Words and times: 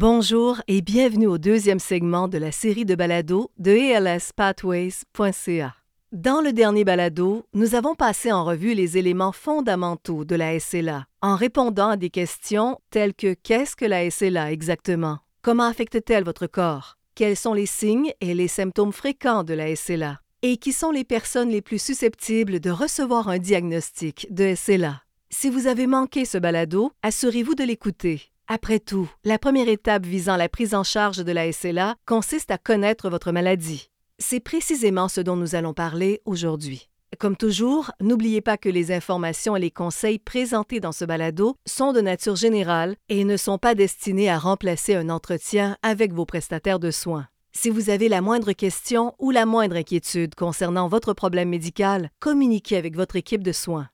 Bonjour 0.00 0.62
et 0.66 0.80
bienvenue 0.80 1.26
au 1.26 1.36
deuxième 1.36 1.78
segment 1.78 2.26
de 2.26 2.38
la 2.38 2.52
série 2.52 2.86
de 2.86 2.94
balados 2.94 3.50
de 3.58 3.94
alspathways.ca. 3.94 5.74
Dans 6.10 6.40
le 6.40 6.54
dernier 6.54 6.84
balado, 6.84 7.44
nous 7.52 7.74
avons 7.74 7.94
passé 7.94 8.32
en 8.32 8.46
revue 8.46 8.72
les 8.72 8.96
éléments 8.96 9.32
fondamentaux 9.32 10.24
de 10.24 10.34
la 10.36 10.58
SLA 10.58 11.04
en 11.20 11.36
répondant 11.36 11.90
à 11.90 11.96
des 11.98 12.08
questions 12.08 12.78
telles 12.88 13.12
que 13.12 13.34
qu'est-ce 13.34 13.76
que 13.76 13.84
la 13.84 14.10
SLA 14.10 14.52
exactement? 14.52 15.18
Comment 15.42 15.64
affecte-t-elle 15.64 16.24
votre 16.24 16.46
corps? 16.46 16.96
Quels 17.14 17.36
sont 17.36 17.52
les 17.52 17.66
signes 17.66 18.14
et 18.22 18.32
les 18.32 18.48
symptômes 18.48 18.94
fréquents 18.94 19.44
de 19.44 19.52
la 19.52 19.76
SLA? 19.76 20.22
Et 20.40 20.56
qui 20.56 20.72
sont 20.72 20.92
les 20.92 21.04
personnes 21.04 21.50
les 21.50 21.60
plus 21.60 21.78
susceptibles 21.78 22.58
de 22.58 22.70
recevoir 22.70 23.28
un 23.28 23.36
diagnostic 23.36 24.26
de 24.30 24.54
SLA? 24.54 25.02
Si 25.28 25.50
vous 25.50 25.66
avez 25.66 25.86
manqué 25.86 26.24
ce 26.24 26.38
balado, 26.38 26.90
assurez-vous 27.02 27.54
de 27.54 27.64
l'écouter 27.64 28.29
après 28.52 28.80
tout, 28.80 29.08
la 29.22 29.38
première 29.38 29.68
étape 29.68 30.04
visant 30.04 30.36
la 30.36 30.48
prise 30.48 30.74
en 30.74 30.82
charge 30.82 31.18
de 31.18 31.30
la 31.30 31.52
SLA 31.52 31.94
consiste 32.04 32.50
à 32.50 32.58
connaître 32.58 33.08
votre 33.08 33.30
maladie. 33.30 33.90
C'est 34.18 34.40
précisément 34.40 35.06
ce 35.06 35.20
dont 35.20 35.36
nous 35.36 35.54
allons 35.54 35.72
parler 35.72 36.20
aujourd'hui. 36.24 36.88
Comme 37.20 37.36
toujours, 37.36 37.92
n'oubliez 38.00 38.40
pas 38.40 38.56
que 38.56 38.68
les 38.68 38.90
informations 38.90 39.54
et 39.54 39.60
les 39.60 39.70
conseils 39.70 40.18
présentés 40.18 40.80
dans 40.80 40.90
ce 40.90 41.04
balado 41.04 41.54
sont 41.64 41.92
de 41.92 42.00
nature 42.00 42.34
générale 42.34 42.96
et 43.08 43.22
ne 43.22 43.36
sont 43.36 43.58
pas 43.58 43.76
destinés 43.76 44.28
à 44.28 44.38
remplacer 44.38 44.96
un 44.96 45.10
entretien 45.10 45.76
avec 45.82 46.12
vos 46.12 46.26
prestataires 46.26 46.80
de 46.80 46.90
soins. 46.90 47.28
Si 47.52 47.70
vous 47.70 47.88
avez 47.88 48.08
la 48.08 48.20
moindre 48.20 48.50
question 48.50 49.14
ou 49.20 49.30
la 49.30 49.46
moindre 49.46 49.76
inquiétude 49.76 50.34
concernant 50.34 50.88
votre 50.88 51.12
problème 51.12 51.50
médical, 51.50 52.10
communiquez 52.18 52.76
avec 52.76 52.96
votre 52.96 53.14
équipe 53.14 53.44
de 53.44 53.52
soins. 53.52 53.88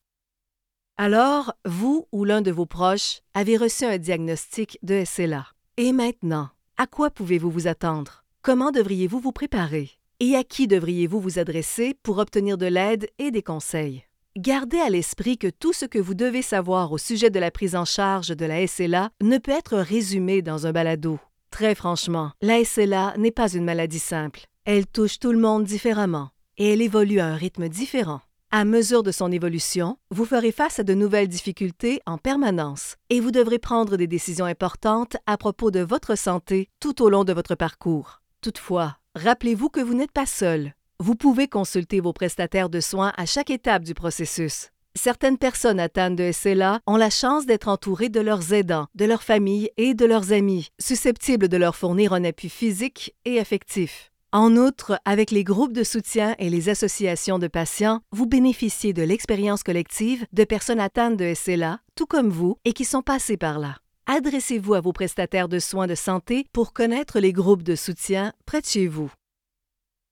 Alors, 0.99 1.53
vous 1.67 2.09
ou 2.11 2.25
l'un 2.25 2.41
de 2.41 2.51
vos 2.51 2.65
proches 2.65 3.21
avez 3.35 3.59
reçu 3.59 3.85
un 3.85 3.99
diagnostic 3.99 4.79
de 4.83 5.05
SLA. 5.05 5.47
Et 5.77 5.93
maintenant, 5.93 6.49
à 6.79 6.87
quoi 6.87 7.11
pouvez-vous 7.11 7.51
vous 7.51 7.67
attendre? 7.67 8.25
Comment 8.41 8.71
devriez-vous 8.71 9.21
vous 9.21 9.33
préparer? 9.33 9.91
Et 10.21 10.37
à 10.37 10.43
qui 10.43 10.67
devriez-vous 10.67 11.21
vous 11.21 11.39
adresser 11.39 11.93
pour 12.03 12.17
obtenir 12.17 12.57
de 12.57 12.65
l'aide 12.65 13.11
et 13.19 13.31
des 13.31 13.43
conseils? 13.43 14.05
Gardez 14.39 14.79
à 14.79 14.89
l'esprit 14.89 15.37
que 15.37 15.49
tout 15.49 15.75
ce 15.75 15.85
que 15.85 15.99
vous 15.99 16.15
devez 16.15 16.41
savoir 16.41 16.91
au 16.93 16.99
sujet 16.99 17.29
de 17.29 17.41
la 17.41 17.51
prise 17.51 17.77
en 17.77 17.85
charge 17.85 18.29
de 18.29 18.47
la 18.47 18.67
SLA 18.67 19.11
ne 19.23 19.37
peut 19.37 19.53
être 19.53 19.77
résumé 19.77 20.41
dans 20.41 20.67
un 20.67 20.73
balado. 20.73 21.19
Très 21.51 21.75
franchement, 21.75 22.33
la 22.41 22.65
SLA 22.65 23.15
n'est 23.19 23.31
pas 23.31 23.53
une 23.53 23.65
maladie 23.65 23.99
simple. 23.99 24.47
Elle 24.65 24.87
touche 24.87 25.19
tout 25.19 25.33
le 25.33 25.39
monde 25.39 25.65
différemment 25.65 26.31
et 26.57 26.73
elle 26.73 26.81
évolue 26.81 27.21
à 27.21 27.27
un 27.27 27.37
rythme 27.37 27.69
différent. 27.69 28.23
À 28.59 28.65
mesure 28.65 29.03
de 29.03 29.13
son 29.13 29.31
évolution, 29.33 29.99
vous 30.11 30.25
ferez 30.25 30.51
face 30.51 30.79
à 30.79 30.83
de 30.83 30.95
nouvelles 30.95 31.29
difficultés 31.29 32.01
en 32.07 32.17
permanence 32.17 32.97
et 33.11 33.21
vous 33.21 33.31
devrez 33.31 33.59
prendre 33.59 33.99
des 33.99 34.07
décisions 34.07 34.47
importantes 34.47 35.19
à 35.27 35.37
propos 35.37 35.71
de 35.71 35.81
votre 35.81 36.17
santé 36.17 36.71
tout 36.81 37.03
au 37.03 37.11
long 37.11 37.25
de 37.25 37.35
votre 37.35 37.55
parcours. 37.55 38.23
Toutefois, 38.41 38.97
rappelez-vous 39.15 39.69
que 39.69 39.83
vous 39.83 39.93
n'êtes 39.93 40.11
pas 40.11 40.25
seul. 40.25 40.73
Vous 41.01 41.17
pouvez 41.17 41.49
consulter 41.49 42.01
vos 42.01 42.15
prestataires 42.15 42.71
de 42.71 42.81
soins 42.81 43.13
à 43.19 43.27
chaque 43.27 43.51
étape 43.51 43.83
du 43.83 43.93
processus. 43.93 44.71
Certaines 44.95 45.37
personnes 45.37 45.79
atteintes 45.79 46.17
de 46.17 46.33
SLA 46.33 46.81
ont 46.87 46.97
la 46.97 47.11
chance 47.11 47.45
d'être 47.45 47.69
entourées 47.69 48.09
de 48.09 48.21
leurs 48.21 48.55
aidants, 48.55 48.87
de 48.95 49.05
leur 49.05 49.23
famille 49.23 49.69
et 49.77 49.93
de 49.93 50.07
leurs 50.07 50.33
amis, 50.33 50.71
susceptibles 50.79 51.49
de 51.49 51.59
leur 51.59 51.77
fournir 51.77 52.15
un 52.15 52.25
appui 52.25 52.49
physique 52.49 53.15
et 53.27 53.39
affectif. 53.39 54.13
En 54.37 54.55
outre, 54.55 55.01
avec 55.07 55.31
les 55.31 55.45
groupes 55.45 55.73
de 55.73 55.83
soutien 55.83 56.35
et 56.39 56.51
les 56.51 56.69
associations 56.69 57.39
de 57.39 57.47
patients, 57.47 58.03
vous 58.13 58.27
bénéficiez 58.27 58.93
de 58.93 59.01
l'expérience 59.01 59.63
collective 59.63 60.27
de 60.35 60.45
personnes 60.45 60.79
atteintes 60.79 61.17
de 61.17 61.33
SLA, 61.33 61.81
tout 61.95 62.05
comme 62.05 62.29
vous, 62.29 62.59
et 62.67 62.75
qui 62.75 62.85
sont 62.85 63.01
passées 63.01 63.39
par 63.39 63.59
là. 63.59 63.77
Adressez-vous 64.05 64.75
à 64.75 64.83
vos 64.83 64.93
prestataires 64.93 65.49
de 65.49 65.59
soins 65.59 65.87
de 65.87 65.95
santé 65.95 66.45
pour 66.53 66.75
connaître 66.75 67.19
les 67.19 67.33
groupes 67.33 67.63
de 67.63 67.75
soutien 67.75 68.35
près 68.45 68.61
de 68.61 68.67
chez 68.67 68.89
vous. 68.89 69.11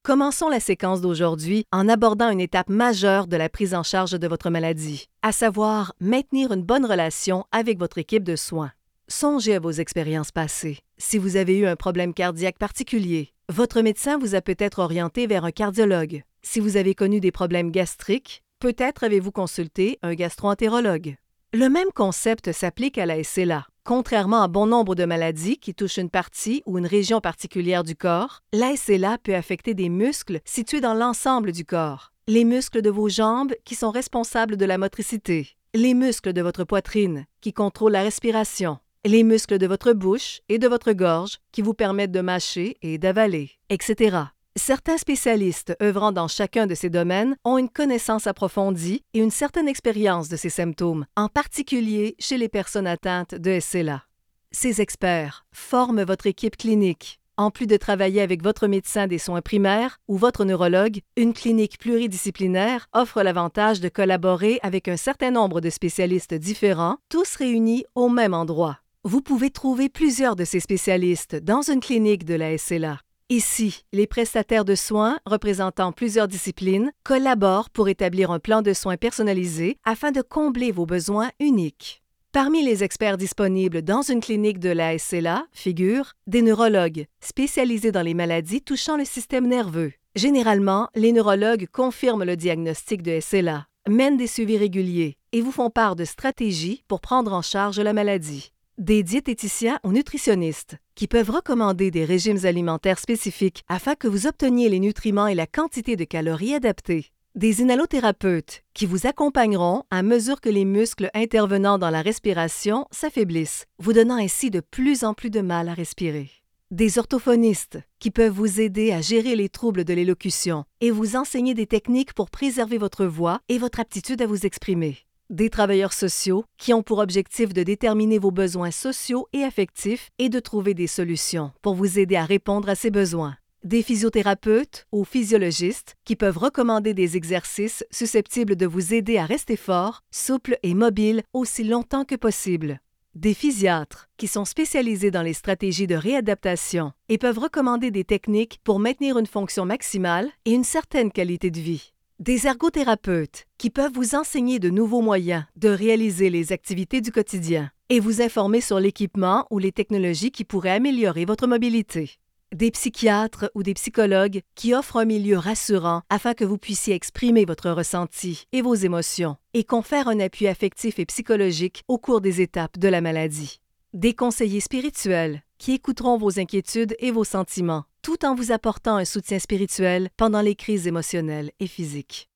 Commençons 0.02 0.48
la 0.48 0.58
séquence 0.58 1.02
d'aujourd'hui 1.02 1.66
en 1.70 1.86
abordant 1.86 2.30
une 2.30 2.40
étape 2.40 2.70
majeure 2.70 3.26
de 3.26 3.36
la 3.36 3.50
prise 3.50 3.74
en 3.74 3.82
charge 3.82 4.12
de 4.12 4.26
votre 4.26 4.48
maladie, 4.48 5.10
à 5.20 5.32
savoir 5.32 5.92
maintenir 6.00 6.50
une 6.50 6.62
bonne 6.62 6.86
relation 6.86 7.44
avec 7.52 7.78
votre 7.78 7.98
équipe 7.98 8.24
de 8.24 8.36
soins. 8.36 8.72
Songez 9.06 9.56
à 9.56 9.60
vos 9.60 9.70
expériences 9.70 10.32
passées. 10.32 10.78
Si 10.96 11.18
vous 11.18 11.36
avez 11.36 11.58
eu 11.58 11.66
un 11.66 11.76
problème 11.76 12.14
cardiaque 12.14 12.56
particulier, 12.56 13.33
votre 13.52 13.82
médecin 13.82 14.16
vous 14.16 14.34
a 14.34 14.40
peut-être 14.40 14.78
orienté 14.78 15.26
vers 15.26 15.44
un 15.44 15.50
cardiologue. 15.50 16.24
Si 16.42 16.60
vous 16.60 16.76
avez 16.76 16.94
connu 16.94 17.20
des 17.20 17.30
problèmes 17.30 17.70
gastriques, 17.70 18.42
peut-être 18.58 19.04
avez-vous 19.04 19.32
consulté 19.32 19.98
un 20.02 20.14
gastroentérologue. 20.14 21.16
Le 21.52 21.68
même 21.68 21.90
concept 21.94 22.52
s'applique 22.52 22.98
à 22.98 23.06
la 23.06 23.22
SLA. 23.22 23.66
Contrairement 23.84 24.42
à 24.42 24.48
bon 24.48 24.66
nombre 24.66 24.94
de 24.94 25.04
maladies 25.04 25.58
qui 25.58 25.74
touchent 25.74 25.98
une 25.98 26.10
partie 26.10 26.62
ou 26.64 26.78
une 26.78 26.86
région 26.86 27.20
particulière 27.20 27.84
du 27.84 27.94
corps, 27.94 28.40
la 28.54 28.74
SLA 28.76 29.18
peut 29.18 29.34
affecter 29.34 29.74
des 29.74 29.90
muscles 29.90 30.40
situés 30.46 30.80
dans 30.80 30.94
l'ensemble 30.94 31.52
du 31.52 31.66
corps. 31.66 32.12
Les 32.26 32.44
muscles 32.44 32.80
de 32.80 32.90
vos 32.90 33.10
jambes 33.10 33.52
qui 33.66 33.74
sont 33.74 33.90
responsables 33.90 34.56
de 34.56 34.64
la 34.64 34.78
motricité, 34.78 35.50
les 35.74 35.92
muscles 35.92 36.32
de 36.32 36.40
votre 36.40 36.64
poitrine 36.64 37.26
qui 37.42 37.52
contrôlent 37.52 37.92
la 37.92 38.02
respiration, 38.02 38.78
les 39.08 39.22
muscles 39.22 39.58
de 39.58 39.66
votre 39.66 39.92
bouche 39.92 40.40
et 40.48 40.58
de 40.58 40.68
votre 40.68 40.92
gorge 40.92 41.38
qui 41.52 41.62
vous 41.62 41.74
permettent 41.74 42.12
de 42.12 42.20
mâcher 42.20 42.76
et 42.82 42.98
d'avaler, 42.98 43.50
etc. 43.68 44.18
Certains 44.56 44.98
spécialistes 44.98 45.76
œuvrant 45.82 46.12
dans 46.12 46.28
chacun 46.28 46.66
de 46.66 46.74
ces 46.74 46.88
domaines 46.88 47.36
ont 47.44 47.58
une 47.58 47.68
connaissance 47.68 48.26
approfondie 48.26 49.02
et 49.12 49.18
une 49.18 49.32
certaine 49.32 49.68
expérience 49.68 50.28
de 50.28 50.36
ces 50.36 50.48
symptômes, 50.48 51.06
en 51.16 51.28
particulier 51.28 52.14
chez 52.18 52.38
les 52.38 52.48
personnes 52.48 52.86
atteintes 52.86 53.34
de 53.34 53.58
SLA. 53.58 54.04
Ces 54.52 54.80
experts 54.80 55.44
forment 55.52 56.04
votre 56.04 56.26
équipe 56.26 56.56
clinique. 56.56 57.20
En 57.36 57.50
plus 57.50 57.66
de 57.66 57.76
travailler 57.76 58.22
avec 58.22 58.44
votre 58.44 58.68
médecin 58.68 59.08
des 59.08 59.18
soins 59.18 59.42
primaires 59.42 59.98
ou 60.06 60.16
votre 60.16 60.44
neurologue, 60.44 61.00
une 61.16 61.32
clinique 61.32 61.78
pluridisciplinaire 61.78 62.86
offre 62.92 63.22
l'avantage 63.24 63.80
de 63.80 63.88
collaborer 63.88 64.60
avec 64.62 64.86
un 64.86 64.96
certain 64.96 65.32
nombre 65.32 65.60
de 65.60 65.68
spécialistes 65.68 66.34
différents, 66.34 66.98
tous 67.08 67.34
réunis 67.34 67.84
au 67.96 68.08
même 68.08 68.34
endroit. 68.34 68.83
Vous 69.06 69.20
pouvez 69.20 69.50
trouver 69.50 69.90
plusieurs 69.90 70.34
de 70.34 70.46
ces 70.46 70.60
spécialistes 70.60 71.36
dans 71.36 71.60
une 71.60 71.80
clinique 71.80 72.24
de 72.24 72.32
la 72.32 72.56
SLA. 72.56 73.00
Ici, 73.28 73.82
les 73.92 74.06
prestataires 74.06 74.64
de 74.64 74.74
soins 74.74 75.18
représentant 75.26 75.92
plusieurs 75.92 76.26
disciplines 76.26 76.90
collaborent 77.04 77.68
pour 77.68 77.90
établir 77.90 78.30
un 78.30 78.38
plan 78.38 78.62
de 78.62 78.72
soins 78.72 78.96
personnalisé 78.96 79.76
afin 79.84 80.10
de 80.10 80.22
combler 80.22 80.72
vos 80.72 80.86
besoins 80.86 81.30
uniques. 81.38 82.02
Parmi 82.32 82.64
les 82.64 82.82
experts 82.82 83.18
disponibles 83.18 83.82
dans 83.82 84.00
une 84.00 84.20
clinique 84.20 84.58
de 84.58 84.70
la 84.70 84.96
SLA 84.96 85.44
figurent 85.52 86.14
des 86.26 86.40
neurologues 86.40 87.04
spécialisés 87.20 87.92
dans 87.92 88.00
les 88.00 88.14
maladies 88.14 88.62
touchant 88.62 88.96
le 88.96 89.04
système 89.04 89.46
nerveux. 89.46 89.92
Généralement, 90.14 90.88
les 90.94 91.12
neurologues 91.12 91.66
confirment 91.70 92.24
le 92.24 92.36
diagnostic 92.36 93.02
de 93.02 93.20
SLA, 93.20 93.66
mènent 93.86 94.16
des 94.16 94.26
suivis 94.26 94.56
réguliers 94.56 95.18
et 95.32 95.42
vous 95.42 95.52
font 95.52 95.68
part 95.68 95.94
de 95.94 96.06
stratégies 96.06 96.84
pour 96.88 97.02
prendre 97.02 97.34
en 97.34 97.42
charge 97.42 97.78
la 97.78 97.92
maladie 97.92 98.53
des 98.78 99.02
diététiciens 99.02 99.78
ou 99.84 99.92
nutritionnistes 99.92 100.76
qui 100.94 101.06
peuvent 101.06 101.30
recommander 101.30 101.90
des 101.90 102.04
régimes 102.04 102.44
alimentaires 102.44 102.98
spécifiques 102.98 103.62
afin 103.68 103.94
que 103.94 104.08
vous 104.08 104.26
obteniez 104.26 104.68
les 104.68 104.80
nutriments 104.80 105.26
et 105.26 105.34
la 105.34 105.46
quantité 105.46 105.96
de 105.96 106.04
calories 106.04 106.54
adaptées. 106.54 107.06
Des 107.34 107.62
inhalothérapeutes 107.62 108.62
qui 108.74 108.86
vous 108.86 109.06
accompagneront 109.06 109.82
à 109.90 110.02
mesure 110.02 110.40
que 110.40 110.48
les 110.48 110.64
muscles 110.64 111.10
intervenant 111.14 111.78
dans 111.78 111.90
la 111.90 112.02
respiration 112.02 112.86
s'affaiblissent, 112.90 113.66
vous 113.78 113.92
donnant 113.92 114.18
ainsi 114.18 114.50
de 114.50 114.60
plus 114.60 115.02
en 115.02 115.14
plus 115.14 115.30
de 115.30 115.40
mal 115.40 115.68
à 115.68 115.74
respirer. 115.74 116.30
Des 116.70 116.98
orthophonistes 116.98 117.78
qui 117.98 118.10
peuvent 118.10 118.32
vous 118.32 118.60
aider 118.60 118.92
à 118.92 119.00
gérer 119.00 119.36
les 119.36 119.48
troubles 119.48 119.84
de 119.84 119.94
l'élocution 119.94 120.64
et 120.80 120.90
vous 120.90 121.16
enseigner 121.16 121.54
des 121.54 121.66
techniques 121.66 122.12
pour 122.12 122.30
préserver 122.30 122.78
votre 122.78 123.04
voix 123.04 123.40
et 123.48 123.58
votre 123.58 123.80
aptitude 123.80 124.22
à 124.22 124.26
vous 124.26 124.46
exprimer 124.46 124.98
des 125.30 125.50
travailleurs 125.50 125.92
sociaux 125.92 126.44
qui 126.58 126.72
ont 126.74 126.82
pour 126.82 126.98
objectif 126.98 127.52
de 127.52 127.62
déterminer 127.62 128.18
vos 128.18 128.30
besoins 128.30 128.70
sociaux 128.70 129.26
et 129.32 129.42
affectifs 129.42 130.10
et 130.18 130.28
de 130.28 130.40
trouver 130.40 130.74
des 130.74 130.86
solutions 130.86 131.52
pour 131.62 131.74
vous 131.74 131.98
aider 131.98 132.16
à 132.16 132.24
répondre 132.24 132.68
à 132.68 132.74
ces 132.74 132.90
besoins. 132.90 133.36
Des 133.62 133.82
physiothérapeutes 133.82 134.86
ou 134.92 135.04
physiologistes 135.04 135.94
qui 136.04 136.16
peuvent 136.16 136.36
recommander 136.36 136.92
des 136.92 137.16
exercices 137.16 137.84
susceptibles 137.90 138.56
de 138.56 138.66
vous 138.66 138.92
aider 138.92 139.16
à 139.16 139.24
rester 139.24 139.56
fort, 139.56 140.02
souple 140.10 140.58
et 140.62 140.74
mobile 140.74 141.22
aussi 141.32 141.64
longtemps 141.64 142.04
que 142.04 142.14
possible. 142.14 142.80
Des 143.14 143.32
physiatres 143.32 144.08
qui 144.18 144.26
sont 144.26 144.44
spécialisés 144.44 145.10
dans 145.10 145.22
les 145.22 145.32
stratégies 145.32 145.86
de 145.86 145.94
réadaptation 145.94 146.92
et 147.08 147.16
peuvent 147.16 147.38
recommander 147.38 147.90
des 147.90 148.04
techniques 148.04 148.60
pour 148.64 148.80
maintenir 148.80 149.18
une 149.18 149.26
fonction 149.26 149.64
maximale 149.64 150.28
et 150.44 150.52
une 150.52 150.64
certaine 150.64 151.12
qualité 151.12 151.50
de 151.50 151.60
vie 151.60 151.93
des 152.20 152.46
ergothérapeutes 152.46 153.44
qui 153.58 153.70
peuvent 153.70 153.92
vous 153.92 154.14
enseigner 154.14 154.60
de 154.60 154.70
nouveaux 154.70 155.02
moyens 155.02 155.44
de 155.56 155.68
réaliser 155.68 156.30
les 156.30 156.52
activités 156.52 157.00
du 157.00 157.10
quotidien 157.10 157.70
et 157.88 157.98
vous 157.98 158.22
informer 158.22 158.60
sur 158.60 158.78
l'équipement 158.78 159.46
ou 159.50 159.58
les 159.58 159.72
technologies 159.72 160.30
qui 160.30 160.44
pourraient 160.44 160.70
améliorer 160.70 161.24
votre 161.24 161.46
mobilité. 161.46 162.12
Des 162.54 162.70
psychiatres 162.70 163.50
ou 163.56 163.64
des 163.64 163.74
psychologues 163.74 164.42
qui 164.54 164.74
offrent 164.74 164.98
un 164.98 165.04
milieu 165.04 165.38
rassurant 165.38 166.02
afin 166.08 166.34
que 166.34 166.44
vous 166.44 166.56
puissiez 166.56 166.94
exprimer 166.94 167.44
votre 167.44 167.70
ressenti 167.70 168.44
et 168.52 168.62
vos 168.62 168.74
émotions 168.74 169.36
et 169.52 169.64
confèrent 169.64 170.08
un 170.08 170.20
appui 170.20 170.46
affectif 170.46 171.00
et 171.00 171.06
psychologique 171.06 171.82
au 171.88 171.98
cours 171.98 172.20
des 172.20 172.40
étapes 172.40 172.78
de 172.78 172.88
la 172.88 173.00
maladie. 173.00 173.60
Des 173.92 174.14
conseillers 174.14 174.60
spirituels 174.60 175.42
qui 175.58 175.72
écouteront 175.72 176.16
vos 176.16 176.38
inquiétudes 176.38 176.94
et 177.00 177.10
vos 177.10 177.24
sentiments, 177.24 177.84
tout 178.04 178.26
en 178.26 178.34
vous 178.34 178.52
apportant 178.52 178.96
un 178.96 179.06
soutien 179.06 179.38
spirituel 179.38 180.10
pendant 180.18 180.42
les 180.42 180.54
crises 180.54 180.86
émotionnelles 180.86 181.50
et 181.58 181.66
physiques. 181.66 182.28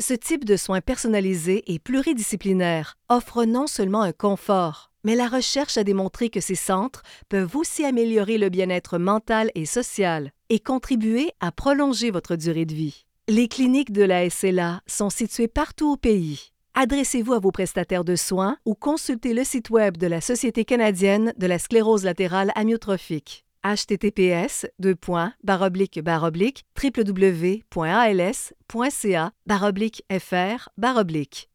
Ce 0.00 0.14
type 0.14 0.44
de 0.44 0.56
soins 0.56 0.80
personnalisés 0.80 1.64
et 1.66 1.80
pluridisciplinaires 1.80 2.96
offre 3.08 3.44
non 3.44 3.66
seulement 3.66 4.02
un 4.02 4.12
confort, 4.12 4.92
mais 5.02 5.16
la 5.16 5.26
recherche 5.26 5.76
a 5.76 5.82
démontré 5.82 6.30
que 6.30 6.40
ces 6.40 6.54
centres 6.54 7.02
peuvent 7.28 7.56
aussi 7.56 7.84
améliorer 7.84 8.38
le 8.38 8.50
bien-être 8.50 8.98
mental 8.98 9.50
et 9.56 9.66
social 9.66 10.30
et 10.48 10.60
contribuer 10.60 11.32
à 11.40 11.50
prolonger 11.50 12.12
votre 12.12 12.36
durée 12.36 12.64
de 12.64 12.74
vie. 12.74 13.04
Les 13.26 13.48
cliniques 13.48 13.92
de 13.92 14.04
la 14.04 14.30
SLA 14.30 14.80
sont 14.86 15.10
situées 15.10 15.48
partout 15.48 15.90
au 15.90 15.96
pays. 15.96 16.52
Adressez-vous 16.74 17.32
à 17.32 17.40
vos 17.40 17.50
prestataires 17.50 18.04
de 18.04 18.14
soins 18.14 18.58
ou 18.64 18.76
consultez 18.76 19.34
le 19.34 19.42
site 19.42 19.70
Web 19.70 19.96
de 19.96 20.06
la 20.06 20.20
Société 20.20 20.64
canadienne 20.64 21.34
de 21.36 21.48
la 21.48 21.58
sclérose 21.58 22.04
latérale 22.04 22.52
amyotrophique 22.54 23.44
https 23.64 24.66
www.als.ca 24.82 25.32
fr 30.20 30.68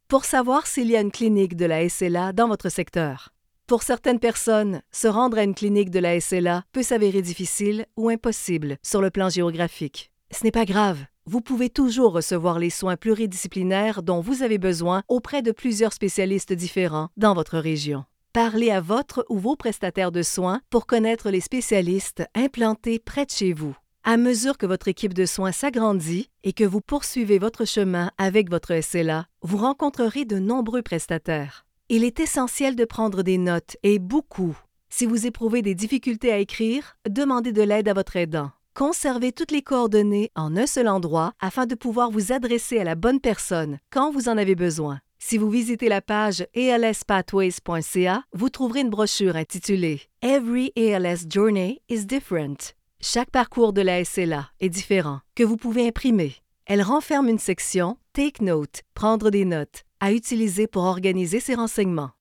pour 0.08 0.26
savoir 0.26 0.68
s'il 0.68 0.92
y 0.92 0.96
a 0.96 1.02
une 1.02 1.12
clinique 1.12 1.56
de 1.56 1.66
la 1.66 1.90
SLA 1.90 2.34
dans 2.34 2.48
votre 2.48 2.70
secteur. 2.70 3.34
Pour 3.66 3.82
certaines 3.82 4.20
personnes, 4.20 4.82
se 4.92 5.08
rendre 5.08 5.38
à 5.38 5.44
une 5.44 5.56
clinique 5.56 5.90
de 5.90 6.00
la 6.00 6.20
SLA 6.20 6.64
peut 6.72 6.84
s'avérer 6.84 7.22
difficile 7.22 7.86
ou 7.98 8.10
impossible 8.10 8.78
sur 8.84 9.02
le 9.02 9.10
plan 9.10 9.30
géographique. 9.30 10.12
Ce 10.32 10.44
n'est 10.44 10.52
pas 10.52 10.66
grave. 10.66 11.00
Vous 11.26 11.42
pouvez 11.42 11.70
toujours 11.70 12.14
recevoir 12.14 12.60
les 12.60 12.70
soins 12.70 12.98
pluridisciplinaires 12.98 14.04
dont 14.04 14.20
vous 14.20 14.44
avez 14.44 14.58
besoin 14.58 15.04
auprès 15.08 15.42
de 15.42 15.52
plusieurs 15.54 15.94
spécialistes 15.94 16.52
différents 16.52 17.10
dans 17.16 17.34
votre 17.34 17.58
région. 17.58 18.04
Parlez 18.34 18.72
à 18.72 18.82
votre 18.82 19.24
ou 19.30 19.38
vos 19.38 19.56
prestataires 19.56 20.12
de 20.12 20.24
soins 20.24 20.60
pour 20.72 20.88
connaître 20.88 21.30
les 21.30 21.40
spécialistes 21.40 22.24
implantés 22.34 22.98
près 22.98 23.26
de 23.26 23.30
chez 23.30 23.54
vous. 23.54 23.76
À 24.04 24.18
mesure 24.18 24.58
que 24.58 24.66
votre 24.66 24.88
équipe 24.88 25.14
de 25.14 25.28
soins 25.28 25.52
s'agrandit 25.52 26.32
et 26.44 26.52
que 26.52 26.64
vous 26.64 26.82
poursuivez 26.82 27.38
votre 27.38 27.64
chemin 27.64 28.10
avec 28.18 28.50
votre 28.50 28.74
SLA, 28.82 29.28
vous 29.44 29.58
rencontrerez 29.58 30.26
de 30.26 30.40
nombreux 30.40 30.82
prestataires. 30.82 31.68
Il 31.90 32.04
est 32.04 32.20
essentiel 32.20 32.76
de 32.76 32.86
prendre 32.86 33.22
des 33.22 33.38
notes 33.38 33.78
et 33.84 34.00
beaucoup. 34.00 34.58
Si 34.90 35.06
vous 35.06 35.28
éprouvez 35.28 35.62
des 35.62 35.76
difficultés 35.76 36.32
à 36.32 36.40
écrire, 36.40 36.98
demandez 37.08 37.52
de 37.52 37.62
l'aide 37.62 37.88
à 37.88 37.94
votre 37.94 38.16
aidant. 38.16 38.50
Conservez 38.74 39.32
toutes 39.32 39.52
les 39.52 39.62
coordonnées 39.62 40.32
en 40.36 40.58
un 40.58 40.66
seul 40.66 40.88
endroit 40.88 41.34
afin 41.40 41.68
de 41.68 41.76
pouvoir 41.76 42.10
vous 42.10 42.32
adresser 42.32 42.80
à 42.80 42.84
la 42.84 42.96
bonne 42.96 43.20
personne 43.20 43.78
quand 43.92 44.10
vous 44.10 44.28
en 44.28 44.40
avez 44.40 44.56
besoin. 44.56 45.02
Si 45.26 45.38
vous 45.38 45.50
visitez 45.50 45.88
la 45.88 46.02
page 46.02 46.46
alspathways.ca, 46.54 48.24
vous 48.34 48.50
trouverez 48.50 48.82
une 48.82 48.90
brochure 48.90 49.38
intitulée 49.38 50.02
Every 50.22 50.74
ALS 50.76 51.30
Journey 51.30 51.82
is 51.88 52.06
Different. 52.06 52.76
Chaque 53.00 53.32
parcours 53.32 53.72
de 53.72 53.82
la 53.82 54.04
SLA 54.04 54.50
est 54.60 54.68
différent, 54.68 55.22
que 55.34 55.44
vous 55.44 55.56
pouvez 55.56 55.88
imprimer. 55.88 56.36
Elle 56.66 56.82
renferme 56.82 57.30
une 57.30 57.40
section 57.40 57.98
Take 58.12 58.44
Note, 58.44 58.82
prendre 58.96 59.30
des 59.30 59.46
notes, 59.46 59.86
à 60.02 60.12
utiliser 60.12 60.68
pour 60.68 60.84
organiser 60.84 61.40
ces 61.40 61.56
renseignements. 61.56 62.12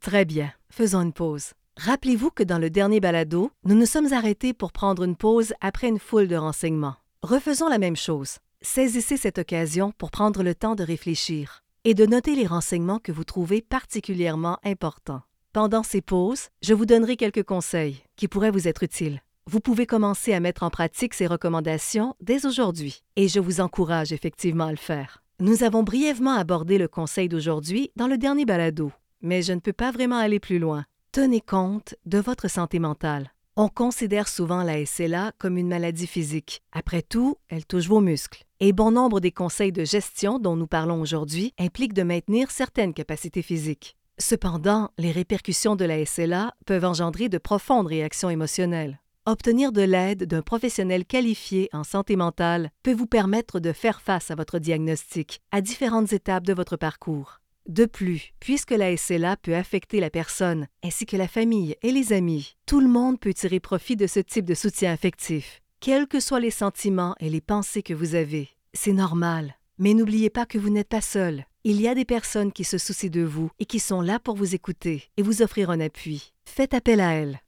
Très 0.00 0.24
bien, 0.24 0.50
faisons 0.70 1.02
une 1.02 1.12
pause. 1.12 1.52
Rappelez-vous 1.76 2.30
que 2.30 2.42
dans 2.42 2.58
le 2.58 2.70
dernier 2.70 3.00
balado, 3.00 3.50
nous 3.64 3.74
nous 3.74 3.84
sommes 3.84 4.14
arrêtés 4.14 4.54
pour 4.54 4.72
prendre 4.72 5.02
une 5.02 5.16
pause 5.16 5.52
après 5.60 5.88
une 5.88 5.98
foule 5.98 6.28
de 6.28 6.36
renseignements. 6.36 6.96
Refaisons 7.22 7.68
la 7.68 7.78
même 7.78 7.94
chose. 7.94 8.38
Saisissez 8.62 9.18
cette 9.18 9.38
occasion 9.38 9.92
pour 9.98 10.10
prendre 10.10 10.42
le 10.42 10.54
temps 10.54 10.74
de 10.74 10.82
réfléchir 10.82 11.62
et 11.84 11.94
de 11.94 12.06
noter 12.06 12.34
les 12.34 12.46
renseignements 12.46 12.98
que 12.98 13.12
vous 13.12 13.24
trouvez 13.24 13.62
particulièrement 13.62 14.58
importants. 14.64 15.22
Pendant 15.52 15.82
ces 15.82 16.00
pauses, 16.00 16.48
je 16.62 16.74
vous 16.74 16.86
donnerai 16.86 17.16
quelques 17.16 17.42
conseils 17.42 18.02
qui 18.16 18.28
pourraient 18.28 18.50
vous 18.50 18.68
être 18.68 18.82
utiles. 18.82 19.20
Vous 19.46 19.60
pouvez 19.60 19.86
commencer 19.86 20.32
à 20.32 20.40
mettre 20.40 20.62
en 20.62 20.70
pratique 20.70 21.14
ces 21.14 21.26
recommandations 21.26 22.14
dès 22.20 22.46
aujourd'hui, 22.46 23.02
et 23.16 23.26
je 23.26 23.40
vous 23.40 23.60
encourage 23.60 24.12
effectivement 24.12 24.66
à 24.66 24.70
le 24.70 24.76
faire. 24.76 25.24
Nous 25.40 25.64
avons 25.64 25.82
brièvement 25.82 26.34
abordé 26.34 26.78
le 26.78 26.86
conseil 26.86 27.28
d'aujourd'hui 27.28 27.90
dans 27.96 28.06
le 28.06 28.18
dernier 28.18 28.44
balado, 28.44 28.92
mais 29.22 29.42
je 29.42 29.52
ne 29.52 29.60
peux 29.60 29.72
pas 29.72 29.90
vraiment 29.90 30.18
aller 30.18 30.38
plus 30.38 30.58
loin. 30.58 30.84
Tenez 31.12 31.40
compte 31.40 31.96
de 32.06 32.18
votre 32.18 32.48
santé 32.48 32.78
mentale. 32.78 33.32
On 33.56 33.68
considère 33.68 34.28
souvent 34.28 34.62
la 34.62 34.86
SLA 34.86 35.32
comme 35.38 35.58
une 35.58 35.68
maladie 35.68 36.06
physique. 36.06 36.62
Après 36.70 37.02
tout, 37.02 37.36
elle 37.48 37.66
touche 37.66 37.88
vos 37.88 38.00
muscles. 38.00 38.44
Et 38.62 38.74
bon 38.74 38.90
nombre 38.90 39.20
des 39.20 39.32
conseils 39.32 39.72
de 39.72 39.86
gestion 39.86 40.38
dont 40.38 40.54
nous 40.54 40.66
parlons 40.66 41.00
aujourd'hui 41.00 41.54
impliquent 41.58 41.94
de 41.94 42.02
maintenir 42.02 42.50
certaines 42.50 42.92
capacités 42.92 43.40
physiques. 43.40 43.96
Cependant, 44.18 44.90
les 44.98 45.12
répercussions 45.12 45.76
de 45.76 45.86
la 45.86 46.04
SLA 46.04 46.52
peuvent 46.66 46.84
engendrer 46.84 47.30
de 47.30 47.38
profondes 47.38 47.86
réactions 47.86 48.28
émotionnelles. 48.28 49.00
Obtenir 49.24 49.72
de 49.72 49.80
l'aide 49.80 50.24
d'un 50.24 50.42
professionnel 50.42 51.06
qualifié 51.06 51.70
en 51.72 51.84
santé 51.84 52.16
mentale 52.16 52.70
peut 52.82 52.92
vous 52.92 53.06
permettre 53.06 53.60
de 53.60 53.72
faire 53.72 54.02
face 54.02 54.30
à 54.30 54.34
votre 54.34 54.58
diagnostic 54.58 55.40
à 55.52 55.62
différentes 55.62 56.12
étapes 56.12 56.44
de 56.44 56.52
votre 56.52 56.76
parcours. 56.76 57.40
De 57.66 57.86
plus, 57.86 58.34
puisque 58.40 58.72
la 58.72 58.94
SLA 58.94 59.38
peut 59.38 59.54
affecter 59.54 60.00
la 60.00 60.10
personne, 60.10 60.66
ainsi 60.84 61.06
que 61.06 61.16
la 61.16 61.28
famille 61.28 61.76
et 61.80 61.92
les 61.92 62.12
amis, 62.12 62.56
tout 62.66 62.80
le 62.80 62.88
monde 62.88 63.18
peut 63.18 63.32
tirer 63.32 63.58
profit 63.58 63.96
de 63.96 64.06
ce 64.06 64.20
type 64.20 64.44
de 64.44 64.54
soutien 64.54 64.92
affectif 64.92 65.62
quels 65.80 66.06
que 66.06 66.20
soient 66.20 66.40
les 66.40 66.50
sentiments 66.50 67.16
et 67.20 67.30
les 67.30 67.40
pensées 67.40 67.82
que 67.82 67.94
vous 67.94 68.14
avez. 68.14 68.50
C'est 68.74 68.92
normal. 68.92 69.54
Mais 69.78 69.94
n'oubliez 69.94 70.28
pas 70.28 70.44
que 70.44 70.58
vous 70.58 70.68
n'êtes 70.68 70.90
pas 70.90 71.00
seul. 71.00 71.46
Il 71.64 71.80
y 71.80 71.88
a 71.88 71.94
des 71.94 72.04
personnes 72.04 72.52
qui 72.52 72.64
se 72.64 72.76
soucient 72.76 73.08
de 73.08 73.22
vous 73.22 73.50
et 73.58 73.64
qui 73.64 73.80
sont 73.80 74.02
là 74.02 74.18
pour 74.18 74.36
vous 74.36 74.54
écouter 74.54 75.04
et 75.16 75.22
vous 75.22 75.40
offrir 75.40 75.70
un 75.70 75.80
appui. 75.80 76.34
Faites 76.44 76.74
appel 76.74 77.00
à 77.00 77.12
elles. 77.14 77.40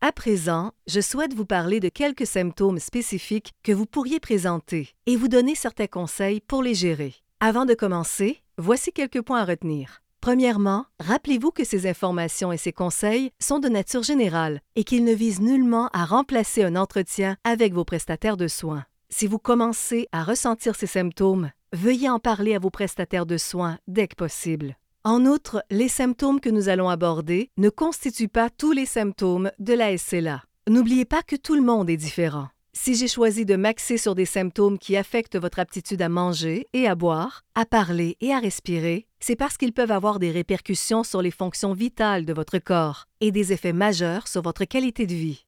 À 0.00 0.12
présent, 0.12 0.72
je 0.86 1.00
souhaite 1.00 1.34
vous 1.34 1.44
parler 1.44 1.78
de 1.78 1.90
quelques 1.90 2.26
symptômes 2.26 2.78
spécifiques 2.78 3.52
que 3.62 3.72
vous 3.72 3.86
pourriez 3.86 4.18
présenter 4.18 4.90
et 5.04 5.16
vous 5.16 5.28
donner 5.28 5.54
certains 5.54 5.86
conseils 5.86 6.40
pour 6.40 6.62
les 6.62 6.74
gérer. 6.74 7.14
Avant 7.40 7.66
de 7.66 7.74
commencer, 7.74 8.42
voici 8.56 8.92
quelques 8.92 9.22
points 9.22 9.40
à 9.40 9.44
retenir. 9.44 10.02
Premièrement, 10.26 10.86
rappelez-vous 10.98 11.52
que 11.52 11.62
ces 11.62 11.88
informations 11.88 12.50
et 12.50 12.56
ces 12.56 12.72
conseils 12.72 13.30
sont 13.38 13.60
de 13.60 13.68
nature 13.68 14.02
générale 14.02 14.60
et 14.74 14.82
qu'ils 14.82 15.04
ne 15.04 15.12
visent 15.12 15.40
nullement 15.40 15.88
à 15.92 16.04
remplacer 16.04 16.64
un 16.64 16.74
entretien 16.74 17.36
avec 17.44 17.72
vos 17.72 17.84
prestataires 17.84 18.36
de 18.36 18.48
soins. 18.48 18.82
Si 19.08 19.28
vous 19.28 19.38
commencez 19.38 20.08
à 20.10 20.24
ressentir 20.24 20.74
ces 20.74 20.88
symptômes, 20.88 21.52
veuillez 21.72 22.10
en 22.10 22.18
parler 22.18 22.56
à 22.56 22.58
vos 22.58 22.70
prestataires 22.70 23.24
de 23.24 23.36
soins 23.36 23.78
dès 23.86 24.08
que 24.08 24.16
possible. 24.16 24.76
En 25.04 25.26
outre, 25.26 25.62
les 25.70 25.86
symptômes 25.86 26.40
que 26.40 26.50
nous 26.50 26.68
allons 26.68 26.88
aborder 26.88 27.52
ne 27.56 27.68
constituent 27.68 28.26
pas 28.26 28.50
tous 28.50 28.72
les 28.72 28.84
symptômes 28.84 29.52
de 29.60 29.74
la 29.74 29.96
SLA. 29.96 30.42
N'oubliez 30.68 31.04
pas 31.04 31.22
que 31.22 31.36
tout 31.36 31.54
le 31.54 31.62
monde 31.62 31.88
est 31.88 31.96
différent. 31.96 32.48
Si 32.78 32.94
j'ai 32.94 33.08
choisi 33.08 33.46
de 33.46 33.56
m'axer 33.56 33.96
sur 33.96 34.14
des 34.14 34.26
symptômes 34.26 34.78
qui 34.78 34.98
affectent 34.98 35.38
votre 35.38 35.58
aptitude 35.58 36.02
à 36.02 36.10
manger 36.10 36.66
et 36.74 36.86
à 36.86 36.94
boire, 36.94 37.42
à 37.54 37.64
parler 37.64 38.18
et 38.20 38.32
à 38.32 38.38
respirer, 38.38 39.06
c'est 39.18 39.34
parce 39.34 39.56
qu'ils 39.56 39.72
peuvent 39.72 39.90
avoir 39.90 40.18
des 40.18 40.30
répercussions 40.30 41.02
sur 41.02 41.22
les 41.22 41.30
fonctions 41.30 41.72
vitales 41.72 42.26
de 42.26 42.34
votre 42.34 42.58
corps 42.58 43.06
et 43.22 43.32
des 43.32 43.54
effets 43.54 43.72
majeurs 43.72 44.28
sur 44.28 44.42
votre 44.42 44.66
qualité 44.66 45.06
de 45.06 45.14
vie. 45.14 45.46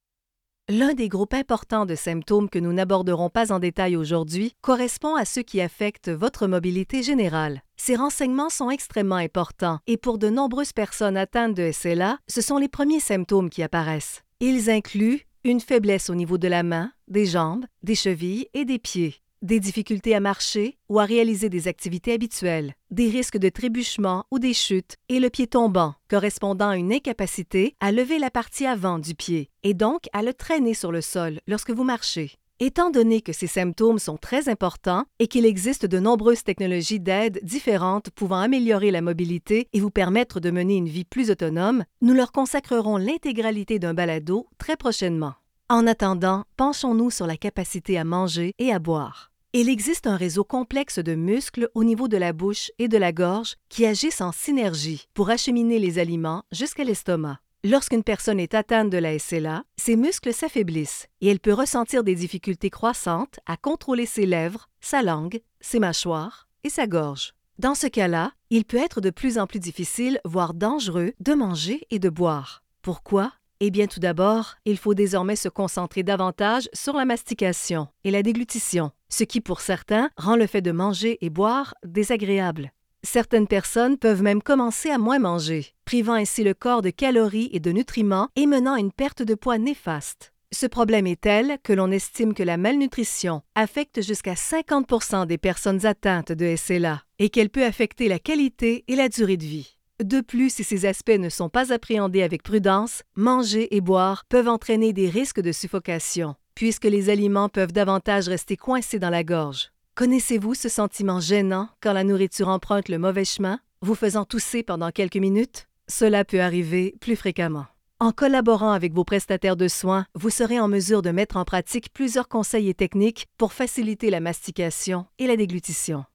L'un 0.69 0.95
des 0.95 1.07
groupes 1.07 1.35
importants 1.35 1.85
de 1.85 1.95
symptômes 1.95 2.49
que 2.49 2.59
nous 2.59 2.73
n'aborderons 2.73 3.29
pas 3.29 3.53
en 3.53 3.59
détail 3.59 3.95
aujourd'hui 3.95 4.53
correspond 4.61 5.15
à 5.15 5.23
ceux 5.23 5.43
qui 5.43 5.61
affectent 5.61 6.09
votre 6.09 6.47
mobilité 6.47 7.03
générale. 7.03 7.61
Ces 7.77 7.95
renseignements 7.95 8.49
sont 8.49 8.71
extrêmement 8.71 9.15
importants 9.15 9.79
et 9.85 9.97
pour 9.97 10.17
de 10.17 10.29
nombreuses 10.29 10.73
personnes 10.73 11.15
atteintes 11.15 11.55
de 11.55 11.71
SLA, 11.71 12.17
ce 12.27 12.41
sont 12.41 12.57
les 12.57 12.69
premiers 12.69 12.99
symptômes 12.99 13.51
qui 13.51 13.61
apparaissent. 13.61 14.23
Ils 14.41 14.69
incluent 14.69 15.25
une 15.43 15.59
faiblesse 15.59 16.09
au 16.09 16.15
niveau 16.15 16.37
de 16.37 16.47
la 16.47 16.63
main, 16.63 16.91
des 17.07 17.25
jambes, 17.25 17.65
des 17.83 17.95
chevilles 17.95 18.47
et 18.53 18.65
des 18.65 18.79
pieds, 18.79 19.15
des 19.41 19.59
difficultés 19.59 20.13
à 20.13 20.19
marcher 20.19 20.77
ou 20.89 20.99
à 20.99 21.05
réaliser 21.05 21.49
des 21.49 21.67
activités 21.67 22.13
habituelles, 22.13 22.73
des 22.91 23.09
risques 23.09 23.37
de 23.37 23.49
trébuchement 23.49 24.25
ou 24.31 24.39
des 24.39 24.53
chutes 24.53 24.97
et 25.07 25.19
le 25.19 25.29
pied 25.29 25.47
tombant, 25.47 25.95
correspondant 26.09 26.69
à 26.69 26.77
une 26.77 26.91
incapacité 26.91 27.75
à 27.79 27.91
lever 27.91 28.19
la 28.19 28.31
partie 28.31 28.65
avant 28.65 28.99
du 28.99 29.15
pied 29.15 29.49
et 29.63 29.73
donc 29.73 30.07
à 30.13 30.23
le 30.23 30.33
traîner 30.33 30.73
sur 30.73 30.91
le 30.91 31.01
sol 31.01 31.39
lorsque 31.47 31.71
vous 31.71 31.85
marchez. 31.85 32.33
Étant 32.61 32.89
donné 32.89 33.21
que 33.21 33.31
ces 33.31 33.47
symptômes 33.47 33.99
sont 33.99 34.17
très 34.17 34.49
importants 34.49 35.05
et 35.19 35.27
qu'il 35.27 35.45
existe 35.45 35.85
de 35.85 35.97
nombreuses 35.97 36.43
technologies 36.43 36.99
d'aide 36.99 37.39
différentes 37.41 38.09
pouvant 38.09 38.41
améliorer 38.41 38.91
la 38.91 38.99
mobilité 38.99 39.69
et 39.71 39.79
vous 39.79 39.91
permettre 39.91 40.41
de 40.41 40.51
mener 40.51 40.75
une 40.75 40.89
vie 40.89 41.05
plus 41.05 41.31
autonome, 41.31 41.85
nous 42.01 42.13
leur 42.13 42.33
consacrerons 42.33 42.97
l'intégralité 42.97 43.79
d'un 43.79 43.93
balado 43.93 44.45
très 44.57 44.75
prochainement. 44.75 45.35
En 45.69 45.87
attendant, 45.87 46.43
penchons-nous 46.57 47.11
sur 47.11 47.27
la 47.27 47.37
capacité 47.37 47.97
à 47.97 48.03
manger 48.03 48.51
et 48.59 48.73
à 48.73 48.79
boire. 48.79 49.31
Il 49.53 49.69
existe 49.69 50.05
un 50.05 50.17
réseau 50.17 50.43
complexe 50.43 50.99
de 50.99 51.15
muscles 51.15 51.69
au 51.75 51.85
niveau 51.85 52.09
de 52.09 52.17
la 52.17 52.33
bouche 52.33 52.71
et 52.77 52.89
de 52.89 52.97
la 52.97 53.13
gorge 53.13 53.55
qui 53.69 53.85
agissent 53.85 54.19
en 54.19 54.33
synergie 54.33 55.07
pour 55.13 55.29
acheminer 55.29 55.79
les 55.79 55.97
aliments 55.97 56.43
jusqu'à 56.51 56.83
l'estomac. 56.83 57.39
Lorsqu'une 57.65 58.03
personne 58.03 58.39
est 58.39 58.53
atteinte 58.53 58.89
de 58.89 58.97
la 58.97 59.19
SLA, 59.19 59.63
ses 59.75 59.97
muscles 59.97 60.33
s'affaiblissent 60.33 61.07
et 61.19 61.27
elle 61.27 61.41
peut 61.41 61.51
ressentir 61.51 62.05
des 62.05 62.15
difficultés 62.15 62.69
croissantes 62.69 63.41
à 63.45 63.57
contrôler 63.57 64.05
ses 64.05 64.25
lèvres, 64.25 64.69
sa 64.79 65.01
langue, 65.01 65.41
ses 65.59 65.79
mâchoires 65.79 66.47
et 66.63 66.69
sa 66.69 66.87
gorge. 66.87 67.33
Dans 67.57 67.75
ce 67.75 67.87
cas-là, 67.87 68.31
il 68.49 68.63
peut 68.63 68.77
être 68.77 69.01
de 69.01 69.09
plus 69.09 69.37
en 69.37 69.45
plus 69.45 69.59
difficile, 69.59 70.21
voire 70.23 70.53
dangereux, 70.53 71.11
de 71.19 71.33
manger 71.33 71.85
et 71.91 71.99
de 71.99 72.07
boire. 72.07 72.63
Pourquoi? 72.81 73.33
Eh 73.59 73.71
bien 73.71 73.87
tout 73.87 73.99
d'abord, 73.99 74.55
il 74.63 74.77
faut 74.77 74.93
désormais 74.93 75.35
se 75.35 75.49
concentrer 75.49 76.01
davantage 76.01 76.69
sur 76.71 76.93
la 76.93 77.03
mastication 77.03 77.89
et 78.05 78.11
la 78.11 78.23
déglutition, 78.23 78.91
ce 79.09 79.25
qui 79.25 79.41
pour 79.41 79.59
certains 79.59 80.11
rend 80.15 80.37
le 80.37 80.47
fait 80.47 80.61
de 80.61 80.71
manger 80.71 81.17
et 81.19 81.29
boire 81.29 81.75
désagréable. 81.83 82.71
Certaines 83.03 83.47
personnes 83.47 83.97
peuvent 83.97 84.21
même 84.21 84.41
commencer 84.41 84.89
à 84.89 84.97
moins 84.97 85.19
manger, 85.19 85.67
privant 85.85 86.13
ainsi 86.13 86.43
le 86.43 86.53
corps 86.53 86.81
de 86.81 86.89
calories 86.89 87.49
et 87.53 87.59
de 87.59 87.71
nutriments 87.71 88.27
et 88.35 88.45
menant 88.45 88.73
à 88.73 88.79
une 88.79 88.91
perte 88.91 89.21
de 89.21 89.35
poids 89.35 89.57
néfaste. 89.57 90.33
Ce 90.51 90.65
problème 90.65 91.07
est 91.07 91.21
tel 91.21 91.59
que 91.63 91.73
l'on 91.73 91.91
estime 91.91 92.33
que 92.33 92.43
la 92.43 92.57
malnutrition 92.57 93.41
affecte 93.55 94.01
jusqu'à 94.01 94.35
50 94.35 95.27
des 95.27 95.37
personnes 95.37 95.85
atteintes 95.85 96.31
de 96.31 96.55
SLA 96.55 97.03
et 97.19 97.29
qu'elle 97.29 97.49
peut 97.49 97.63
affecter 97.63 98.07
la 98.09 98.19
qualité 98.19 98.83
et 98.87 98.95
la 98.95 99.09
durée 99.09 99.37
de 99.37 99.45
vie. 99.45 99.77
De 100.03 100.21
plus, 100.21 100.53
si 100.53 100.63
ces 100.63 100.85
aspects 100.85 101.09
ne 101.19 101.29
sont 101.29 101.49
pas 101.49 101.71
appréhendés 101.71 102.23
avec 102.23 102.41
prudence, 102.41 103.03
manger 103.15 103.75
et 103.75 103.81
boire 103.81 104.23
peuvent 104.27 104.47
entraîner 104.47 104.91
des 104.91 105.09
risques 105.09 105.41
de 105.41 105.51
suffocation, 105.51 106.35
puisque 106.55 106.85
les 106.85 107.09
aliments 107.09 107.49
peuvent 107.49 107.73
davantage 107.73 108.27
rester 108.27 108.57
coincés 108.57 108.99
dans 108.99 109.09
la 109.09 109.23
gorge. 109.23 109.71
Connaissez-vous 109.99 110.53
ce 110.53 110.69
sentiment 110.69 111.19
gênant 111.19 111.67
quand 111.81 111.91
la 111.91 112.05
nourriture 112.05 112.47
emprunte 112.47 112.87
le 112.87 112.97
mauvais 112.97 113.25
chemin, 113.25 113.59
vous 113.81 113.95
faisant 113.95 114.23
tousser 114.23 114.63
pendant 114.63 114.91
quelques 114.91 115.17
minutes? 115.17 115.67
Cela 115.89 116.23
peut 116.23 116.39
arriver 116.39 116.95
plus 117.01 117.17
fréquemment. 117.17 117.65
En 117.99 118.13
collaborant 118.13 118.71
avec 118.71 118.93
vos 118.93 119.03
prestataires 119.03 119.57
de 119.57 119.67
soins, 119.67 120.05
vous 120.15 120.29
serez 120.29 120.57
en 120.57 120.69
mesure 120.69 121.01
de 121.01 121.09
mettre 121.09 121.35
en 121.35 121.43
pratique 121.43 121.91
plusieurs 121.91 122.29
conseils 122.29 122.69
et 122.69 122.73
techniques 122.73 123.27
pour 123.37 123.51
faciliter 123.51 124.09
la 124.09 124.21
mastication 124.21 125.05
et 125.17 125.27
la 125.27 125.35
déglutition. 125.35 126.05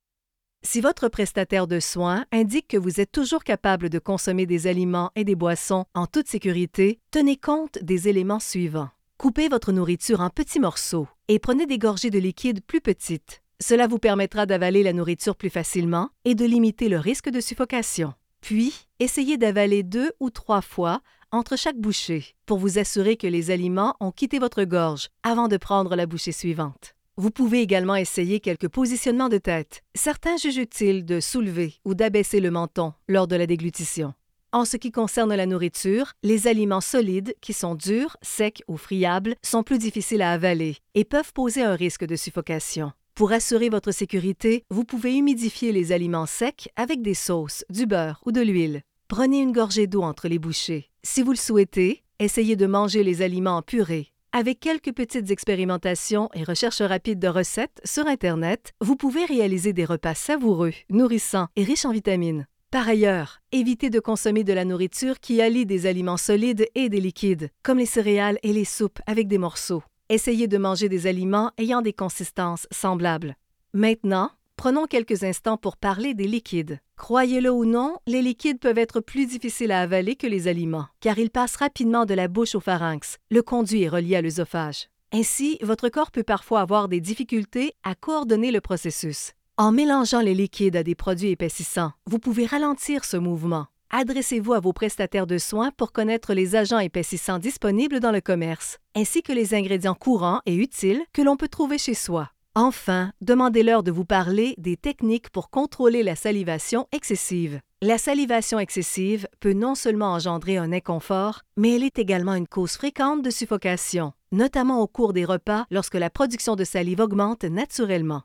Si 0.62 0.80
votre 0.80 1.08
prestataire 1.10 1.66
de 1.66 1.78
soins 1.78 2.24
indique 2.32 2.68
que 2.68 2.78
vous 2.78 3.02
êtes 3.02 3.12
toujours 3.12 3.44
capable 3.44 3.90
de 3.90 3.98
consommer 3.98 4.46
des 4.46 4.66
aliments 4.66 5.10
et 5.14 5.24
des 5.24 5.34
boissons 5.34 5.84
en 5.92 6.06
toute 6.06 6.28
sécurité, 6.28 7.00
tenez 7.10 7.36
compte 7.36 7.78
des 7.82 8.08
éléments 8.08 8.40
suivants. 8.40 8.88
Coupez 9.18 9.50
votre 9.50 9.72
nourriture 9.72 10.22
en 10.22 10.30
petits 10.30 10.58
morceaux 10.58 11.06
et 11.28 11.38
prenez 11.38 11.66
des 11.66 11.78
gorgées 11.78 12.08
de 12.08 12.18
liquide 12.18 12.64
plus 12.64 12.80
petites. 12.80 13.42
Cela 13.66 13.86
vous 13.86 13.98
permettra 13.98 14.44
d'avaler 14.44 14.82
la 14.82 14.92
nourriture 14.92 15.36
plus 15.36 15.48
facilement 15.48 16.10
et 16.26 16.34
de 16.34 16.44
limiter 16.44 16.90
le 16.90 16.98
risque 16.98 17.30
de 17.30 17.40
suffocation. 17.40 18.12
Puis, 18.42 18.74
essayez 19.00 19.38
d'avaler 19.38 19.82
deux 19.82 20.12
ou 20.20 20.28
trois 20.28 20.60
fois 20.60 21.00
entre 21.32 21.56
chaque 21.56 21.78
bouchée 21.78 22.34
pour 22.44 22.58
vous 22.58 22.78
assurer 22.78 23.16
que 23.16 23.26
les 23.26 23.50
aliments 23.50 23.96
ont 24.00 24.12
quitté 24.12 24.38
votre 24.38 24.64
gorge 24.64 25.08
avant 25.22 25.48
de 25.48 25.56
prendre 25.56 25.96
la 25.96 26.04
bouchée 26.04 26.30
suivante. 26.30 26.94
Vous 27.16 27.30
pouvez 27.30 27.62
également 27.62 27.96
essayer 27.96 28.38
quelques 28.38 28.68
positionnements 28.68 29.30
de 29.30 29.38
tête. 29.38 29.80
Certains 29.94 30.36
jugent 30.36 30.58
utile 30.58 31.06
de 31.06 31.18
soulever 31.18 31.76
ou 31.86 31.94
d'abaisser 31.94 32.40
le 32.40 32.50
menton 32.50 32.92
lors 33.08 33.28
de 33.28 33.36
la 33.36 33.46
déglutition. 33.46 34.12
En 34.52 34.66
ce 34.66 34.76
qui 34.76 34.92
concerne 34.92 35.34
la 35.34 35.46
nourriture, 35.46 36.12
les 36.22 36.48
aliments 36.48 36.82
solides, 36.82 37.34
qui 37.40 37.54
sont 37.54 37.76
durs, 37.76 38.18
secs 38.20 38.62
ou 38.68 38.76
friables, 38.76 39.36
sont 39.42 39.62
plus 39.62 39.78
difficiles 39.78 40.20
à 40.20 40.32
avaler 40.32 40.76
et 40.94 41.06
peuvent 41.06 41.32
poser 41.32 41.62
un 41.62 41.74
risque 41.74 42.04
de 42.04 42.14
suffocation. 42.14 42.92
Pour 43.14 43.30
assurer 43.30 43.68
votre 43.68 43.92
sécurité, 43.92 44.64
vous 44.70 44.82
pouvez 44.82 45.16
humidifier 45.16 45.70
les 45.70 45.92
aliments 45.92 46.26
secs 46.26 46.68
avec 46.74 47.00
des 47.00 47.14
sauces, 47.14 47.64
du 47.70 47.86
beurre 47.86 48.20
ou 48.26 48.32
de 48.32 48.40
l'huile. 48.40 48.82
Prenez 49.06 49.40
une 49.40 49.52
gorgée 49.52 49.86
d'eau 49.86 50.02
entre 50.02 50.26
les 50.26 50.40
bouchées. 50.40 50.90
Si 51.04 51.22
vous 51.22 51.30
le 51.30 51.36
souhaitez, 51.36 52.02
essayez 52.18 52.56
de 52.56 52.66
manger 52.66 53.04
les 53.04 53.22
aliments 53.22 53.58
en 53.58 53.62
purée. 53.62 54.08
Avec 54.32 54.58
quelques 54.58 54.92
petites 54.92 55.30
expérimentations 55.30 56.28
et 56.34 56.42
recherches 56.42 56.82
rapides 56.82 57.20
de 57.20 57.28
recettes 57.28 57.80
sur 57.84 58.08
Internet, 58.08 58.72
vous 58.80 58.96
pouvez 58.96 59.24
réaliser 59.26 59.72
des 59.72 59.84
repas 59.84 60.16
savoureux, 60.16 60.72
nourrissants 60.90 61.46
et 61.54 61.62
riches 61.62 61.84
en 61.84 61.92
vitamines. 61.92 62.48
Par 62.72 62.88
ailleurs, 62.88 63.38
évitez 63.52 63.90
de 63.90 64.00
consommer 64.00 64.42
de 64.42 64.52
la 64.52 64.64
nourriture 64.64 65.20
qui 65.20 65.40
allie 65.40 65.66
des 65.66 65.86
aliments 65.86 66.16
solides 66.16 66.66
et 66.74 66.88
des 66.88 67.00
liquides, 67.00 67.50
comme 67.62 67.78
les 67.78 67.86
céréales 67.86 68.40
et 68.42 68.52
les 68.52 68.64
soupes 68.64 68.98
avec 69.06 69.28
des 69.28 69.38
morceaux. 69.38 69.84
Essayez 70.10 70.48
de 70.48 70.58
manger 70.58 70.90
des 70.90 71.06
aliments 71.06 71.50
ayant 71.56 71.80
des 71.80 71.94
consistances 71.94 72.66
semblables. 72.70 73.36
Maintenant, 73.72 74.30
prenons 74.54 74.84
quelques 74.84 75.24
instants 75.24 75.56
pour 75.56 75.78
parler 75.78 76.12
des 76.12 76.26
liquides. 76.26 76.78
Croyez-le 76.98 77.50
ou 77.50 77.64
non, 77.64 77.96
les 78.06 78.20
liquides 78.20 78.60
peuvent 78.60 78.76
être 78.76 79.00
plus 79.00 79.26
difficiles 79.26 79.72
à 79.72 79.80
avaler 79.80 80.14
que 80.14 80.26
les 80.26 80.46
aliments, 80.46 80.88
car 81.00 81.18
ils 81.18 81.30
passent 81.30 81.56
rapidement 81.56 82.04
de 82.04 82.12
la 82.12 82.28
bouche 82.28 82.54
au 82.54 82.60
pharynx. 82.60 83.16
Le 83.30 83.40
conduit 83.40 83.84
est 83.84 83.88
relié 83.88 84.16
à 84.16 84.20
l'œsophage. 84.20 84.88
Ainsi, 85.10 85.58
votre 85.62 85.88
corps 85.88 86.10
peut 86.10 86.22
parfois 86.22 86.60
avoir 86.60 86.88
des 86.88 87.00
difficultés 87.00 87.72
à 87.82 87.94
coordonner 87.94 88.52
le 88.52 88.60
processus. 88.60 89.32
En 89.56 89.72
mélangeant 89.72 90.20
les 90.20 90.34
liquides 90.34 90.76
à 90.76 90.82
des 90.82 90.94
produits 90.94 91.30
épaississants, 91.30 91.92
vous 92.04 92.18
pouvez 92.18 92.44
ralentir 92.44 93.06
ce 93.06 93.16
mouvement 93.16 93.68
adressez-vous 93.90 94.52
à 94.52 94.60
vos 94.60 94.72
prestataires 94.72 95.26
de 95.26 95.38
soins 95.38 95.70
pour 95.76 95.92
connaître 95.92 96.34
les 96.34 96.56
agents 96.56 96.78
épaississants 96.78 97.38
disponibles 97.38 98.00
dans 98.00 98.12
le 98.12 98.20
commerce, 98.20 98.78
ainsi 98.94 99.22
que 99.22 99.32
les 99.32 99.54
ingrédients 99.54 99.94
courants 99.94 100.40
et 100.46 100.54
utiles 100.54 101.02
que 101.12 101.22
l'on 101.22 101.36
peut 101.36 101.48
trouver 101.48 101.78
chez 101.78 101.94
soi. 101.94 102.30
Enfin, 102.56 103.10
demandez-leur 103.20 103.82
de 103.82 103.90
vous 103.90 104.04
parler 104.04 104.54
des 104.58 104.76
techniques 104.76 105.30
pour 105.30 105.50
contrôler 105.50 106.04
la 106.04 106.14
salivation 106.14 106.86
excessive. 106.92 107.60
La 107.82 107.98
salivation 107.98 108.58
excessive 108.58 109.26
peut 109.40 109.52
non 109.52 109.74
seulement 109.74 110.12
engendrer 110.12 110.56
un 110.56 110.72
inconfort, 110.72 111.42
mais 111.56 111.74
elle 111.74 111.82
est 111.82 111.98
également 111.98 112.34
une 112.34 112.46
cause 112.46 112.76
fréquente 112.76 113.22
de 113.22 113.30
suffocation, 113.30 114.12
notamment 114.30 114.80
au 114.80 114.86
cours 114.86 115.12
des 115.12 115.24
repas 115.24 115.66
lorsque 115.70 115.96
la 115.96 116.10
production 116.10 116.54
de 116.54 116.64
salive 116.64 117.00
augmente 117.00 117.44
naturellement. 117.44 118.22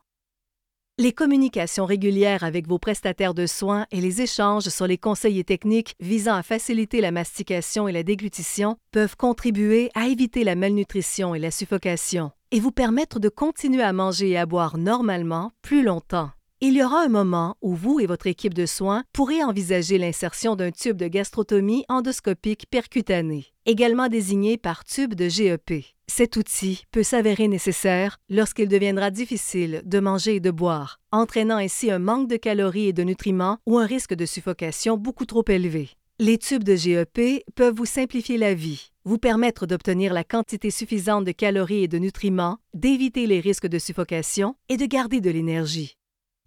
Les 1.01 1.13
communications 1.13 1.85
régulières 1.85 2.43
avec 2.43 2.67
vos 2.67 2.77
prestataires 2.77 3.33
de 3.33 3.45
soins 3.45 3.85
et 3.89 4.01
les 4.01 4.21
échanges 4.21 4.67
sur 4.67 4.85
les 4.85 4.97
conseils 4.97 5.45
techniques 5.45 5.95
visant 6.01 6.35
à 6.35 6.43
faciliter 6.43 6.99
la 6.99 7.11
mastication 7.11 7.87
et 7.87 7.93
la 7.93 8.03
déglutition 8.03 8.75
peuvent 8.91 9.15
contribuer 9.15 9.91
à 9.95 10.07
éviter 10.07 10.43
la 10.43 10.55
malnutrition 10.55 11.33
et 11.33 11.39
la 11.39 11.51
suffocation 11.51 12.31
et 12.51 12.59
vous 12.59 12.73
permettre 12.73 13.21
de 13.21 13.29
continuer 13.29 13.83
à 13.83 13.93
manger 13.93 14.31
et 14.31 14.37
à 14.37 14.45
boire 14.45 14.77
normalement 14.77 15.53
plus 15.61 15.83
longtemps. 15.83 16.31
Il 16.61 16.73
y 16.73 16.83
aura 16.83 17.05
un 17.05 17.07
moment 17.07 17.55
où 17.61 17.73
vous 17.73 18.01
et 18.01 18.05
votre 18.05 18.27
équipe 18.27 18.53
de 18.53 18.65
soins 18.65 19.05
pourrez 19.13 19.41
envisager 19.41 19.97
l'insertion 19.97 20.57
d'un 20.57 20.71
tube 20.71 20.97
de 20.97 21.07
gastrotomie 21.07 21.85
endoscopique 21.87 22.65
percutané, 22.69 23.45
également 23.65 24.09
désigné 24.09 24.57
par 24.57 24.83
tube 24.83 25.13
de 25.13 25.29
GEP. 25.29 25.85
Cet 26.07 26.35
outil 26.35 26.83
peut 26.91 27.03
s'avérer 27.03 27.47
nécessaire 27.47 28.17
lorsqu'il 28.29 28.67
deviendra 28.67 29.09
difficile 29.09 29.81
de 29.85 29.99
manger 30.01 30.35
et 30.35 30.39
de 30.41 30.51
boire, 30.51 30.99
entraînant 31.13 31.55
ainsi 31.55 31.91
un 31.91 31.99
manque 31.99 32.27
de 32.27 32.35
calories 32.35 32.87
et 32.87 32.93
de 32.93 33.03
nutriments 33.03 33.59
ou 33.65 33.77
un 33.77 33.85
risque 33.85 34.13
de 34.13 34.25
suffocation 34.25 34.97
beaucoup 34.97 35.25
trop 35.25 35.45
élevé. 35.47 35.91
Les 36.19 36.37
tubes 36.37 36.65
de 36.65 36.75
GEP 36.75 37.45
peuvent 37.55 37.75
vous 37.75 37.85
simplifier 37.85 38.37
la 38.37 38.53
vie, 38.53 38.91
vous 39.05 39.17
permettre 39.17 39.65
d'obtenir 39.65 40.13
la 40.13 40.25
quantité 40.25 40.71
suffisante 40.71 41.23
de 41.23 41.31
calories 41.31 41.83
et 41.83 41.87
de 41.87 41.99
nutriments, 41.99 42.57
d'éviter 42.73 43.27
les 43.27 43.39
risques 43.39 43.67
de 43.67 43.79
suffocation 43.79 44.55
et 44.67 44.75
de 44.75 44.85
garder 44.85 45.21
de 45.21 45.29
l'énergie. 45.29 45.95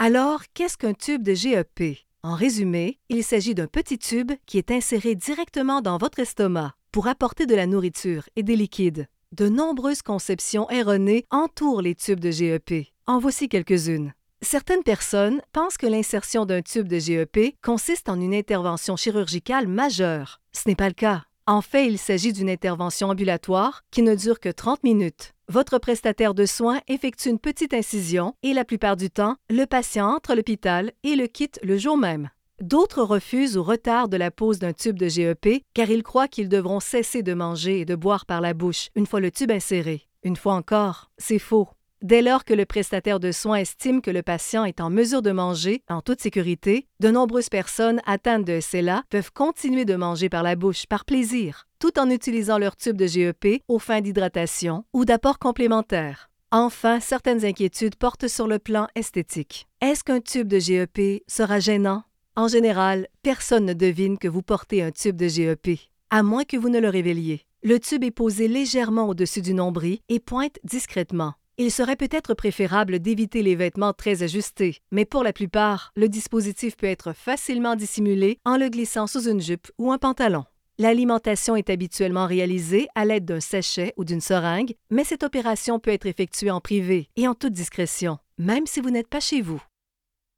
Alors, 0.05 0.43
qu'est-ce 0.53 0.77
qu'un 0.77 0.95
tube 0.95 1.23
de 1.23 1.33
GEP? 1.33 1.97
En 2.25 2.35
résumé, 2.35 2.99
il 3.09 3.23
s'agit 3.23 3.55
d'un 3.55 3.69
petit 3.69 3.99
tube 3.99 4.33
qui 4.47 4.59
est 4.59 4.73
inséré 4.73 5.15
directement 5.15 5.81
dans 5.81 5.97
votre 5.97 6.19
estomac 6.19 6.75
pour 6.91 7.07
apporter 7.07 7.47
de 7.47 7.55
la 7.55 7.69
nourriture 7.69 8.29
et 8.35 8.43
des 8.43 8.57
liquides. 8.57 9.07
De 9.31 9.49
nombreuses 9.49 10.03
conceptions 10.03 10.69
erronées 10.71 11.25
entourent 11.31 11.83
les 11.83 11.95
tubes 11.95 12.19
de 12.19 12.33
GEP. 12.33 12.89
En 13.07 13.21
voici 13.21 13.49
quelques-unes. 13.49 14.13
Certaines 14.41 14.83
personnes 14.83 15.41
pensent 15.53 15.77
que 15.77 15.87
l'insertion 15.87 16.47
d'un 16.47 16.63
tube 16.63 16.89
de 16.89 16.99
GEP 16.99 17.55
consiste 17.63 18.09
en 18.09 18.21
une 18.21 18.35
intervention 18.35 18.97
chirurgicale 18.97 19.69
majeure. 19.69 20.41
Ce 20.51 20.69
n'est 20.69 20.75
pas 20.75 20.89
le 20.89 20.95
cas. 20.95 21.23
En 21.47 21.61
fait, 21.61 21.87
il 21.87 21.99
s'agit 21.99 22.33
d'une 22.33 22.51
intervention 22.51 23.11
ambulatoire 23.11 23.83
qui 23.93 24.03
ne 24.03 24.17
dure 24.17 24.41
que 24.41 24.49
30 24.49 24.83
minutes. 24.83 25.33
Votre 25.53 25.77
prestataire 25.79 26.33
de 26.33 26.47
soins 26.47 26.81
effectue 26.89 27.29
une 27.29 27.39
petite 27.39 27.75
incision 27.75 28.35
et 28.43 28.55
la 28.55 28.65
plupart 28.65 28.97
du 28.97 29.11
temps, 29.11 29.37
le 29.51 29.67
patient 29.67 30.07
entre 30.07 30.31
à 30.31 30.35
l'hôpital 30.35 30.93
et 31.05 31.15
le 31.15 31.27
quitte 31.27 31.61
le 31.63 31.77
jour 31.77 31.99
même. 31.99 32.31
D'autres 32.63 33.03
refusent 33.03 33.59
ou 33.59 33.63
retardent 33.63 34.15
la 34.15 34.31
pose 34.31 34.59
d'un 34.59 34.73
tube 34.73 34.99
de 34.99 35.09
GEP 35.09 35.63
car 35.75 35.91
ils 35.91 36.03
croient 36.03 36.27
qu'ils 36.27 36.49
devront 36.49 36.81
cesser 36.81 37.23
de 37.23 37.35
manger 37.35 37.81
et 37.81 37.85
de 37.85 37.95
boire 37.95 38.25
par 38.25 38.41
la 38.41 38.55
bouche 38.55 38.89
une 38.95 39.05
fois 39.05 39.21
le 39.21 39.31
tube 39.31 39.51
inséré. 39.51 40.09
Une 40.23 40.37
fois 40.37 40.55
encore, 40.55 41.11
c'est 41.19 41.39
faux. 41.39 41.69
Dès 42.03 42.21
lors 42.21 42.45
que 42.45 42.53
le 42.53 42.67
prestataire 42.67 43.21
de 43.21 43.31
soins 43.31 43.59
estime 43.59 44.03
que 44.03 44.11
le 44.11 44.25
patient 44.25 44.65
est 44.65 44.81
en 44.81 44.91
mesure 44.91 45.23
de 45.23 45.31
manger 45.31 45.85
en 45.89 46.01
toute 46.01 46.21
sécurité, 46.21 46.89
de 46.99 47.13
nombreuses 47.13 47.49
personnes 47.49 48.01
atteintes 48.07 48.45
de 48.45 48.59
SLA 48.59 49.05
peuvent 49.09 49.31
continuer 49.33 49.85
de 49.85 49.95
manger 49.95 50.29
par 50.29 50.43
la 50.43 50.57
bouche 50.57 50.87
par 50.87 51.05
plaisir, 51.05 51.69
tout 51.79 52.01
en 52.01 52.11
utilisant 52.11 52.59
leur 52.59 52.75
tube 52.75 52.97
de 52.97 53.07
GEP 53.07 53.63
aux 53.69 53.79
fins 53.79 54.01
d'hydratation 54.01 54.85
ou 54.93 55.05
d'apport 55.05 55.39
complémentaire. 55.39 56.29
Enfin, 56.51 56.99
certaines 56.99 57.45
inquiétudes 57.45 57.95
portent 57.95 58.27
sur 58.27 58.49
le 58.49 58.59
plan 58.59 58.89
esthétique. 58.97 59.69
Est-ce 59.81 60.03
qu'un 60.03 60.21
tube 60.21 60.49
de 60.49 60.59
GEP 60.59 61.23
sera 61.29 61.61
gênant? 61.61 62.03
En 62.35 62.49
général, 62.49 63.07
personne 63.23 63.65
ne 63.65 63.75
devine 63.75 64.19
que 64.19 64.27
vous 64.27 64.43
portez 64.43 64.83
un 64.83 64.91
tube 64.91 65.17
de 65.17 65.29
GEP, 65.29 65.79
à 66.11 66.25
moins 66.25 66.43
que 66.43 66.57
vous 66.57 66.69
ne 66.69 66.81
le 66.81 66.89
révéliez. 66.89 67.43
Le 67.63 67.79
tube 67.79 68.03
est 68.03 68.11
posé 68.11 68.49
légèrement 68.49 69.07
au-dessus 69.07 69.41
du 69.41 69.55
nombril 69.55 70.01
et 70.09 70.19
pointe 70.19 70.59
discrètement. 70.65 71.35
Il 71.59 71.71
serait 71.71 71.97
peut-être 71.97 72.33
préférable 72.33 72.99
d'éviter 72.99 73.43
les 73.43 73.57
vêtements 73.57 73.93
très 73.93 74.23
ajustés, 74.23 74.79
mais 74.91 75.05
pour 75.05 75.23
la 75.23 75.35
plupart, 75.35 75.93
le 75.97 76.09
dispositif 76.09 76.77
peut 76.77 76.87
être 76.87 77.13
facilement 77.13 77.77
dissimulé 77.77 78.39
en 78.47 78.57
le 78.57 78.71
glissant 78.71 79.07
sous 79.07 79.29
une 79.29 79.41
jupe 79.41 79.71
ou 79.77 79.93
un 79.93 79.99
pantalon. 79.99 80.45
L'alimentation 80.79 81.55
est 81.55 81.69
habituellement 81.69 82.27
réalisée 82.27 82.89
à 82.95 83.05
l'aide 83.05 83.27
d'un 83.27 83.41
sachet 83.41 83.93
ou 83.99 84.05
d'une 84.05 84.23
seringue, 84.23 84.75
mais 84.91 85.05
cette 85.05 85.23
opération 85.23 85.79
peut 85.79 85.91
être 85.91 86.07
effectuée 86.07 86.51
en 86.51 86.61
privé 86.61 87.11
et 87.17 87.29
en 87.29 87.35
toute 87.35 87.53
discrétion, 87.53 88.19
même 88.39 88.67
si 88.67 88.81
vous 88.81 88.91
n'êtes 88.91 89.09
pas 89.09 89.21
chez 89.21 89.43
vous. 89.43 89.63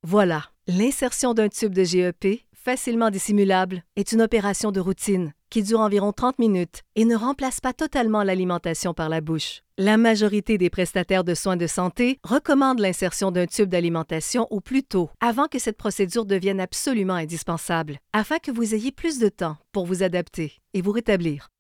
Voilà, 0.03 0.51
l'insertion 0.67 1.33
d'un 1.33 1.49
tube 1.49 1.73
de 1.73 1.85
GEP, 1.85 2.43
facilement 2.53 3.11
dissimulable, 3.11 3.85
est 3.95 4.11
une 4.11 4.21
opération 4.21 4.73
de 4.73 4.81
routine 4.81 5.33
qui 5.55 5.63
dure 5.63 5.79
environ 5.79 6.11
30 6.11 6.41
minutes 6.41 6.83
et 6.97 7.05
ne 7.05 7.15
remplace 7.15 7.61
pas 7.61 7.73
totalement 7.73 8.25
l'alimentation 8.25 8.93
par 8.93 9.09
la 9.09 9.21
bouche. 9.21 9.63
La 9.79 9.97
majorité 9.97 10.59
des 10.59 10.69
prestataires 10.69 11.23
de 11.23 11.33
soins 11.33 11.57
de 11.57 11.69
santé 11.69 12.19
recommandent 12.25 12.81
l'insertion 12.81 13.31
d'un 13.31 13.47
tube 13.47 13.69
d'alimentation 13.69 14.49
au 14.51 14.61
plus 14.61 14.83
tôt, 14.83 15.11
avant 15.21 15.47
que 15.47 15.61
cette 15.61 15.77
procédure 15.77 16.25
devienne 16.25 16.59
absolument 16.59 17.15
indispensable, 17.15 18.01
afin 18.13 18.39
que 18.41 18.51
vous 18.51 18.75
ayez 18.75 18.91
plus 18.91 19.21
de 19.21 19.29
temps 19.29 19.57
pour 19.71 19.87
vous 19.87 20.03
adapter 20.03 20.55
et 20.73 20.83
vous 20.83 20.91
rétablir. 20.91 21.51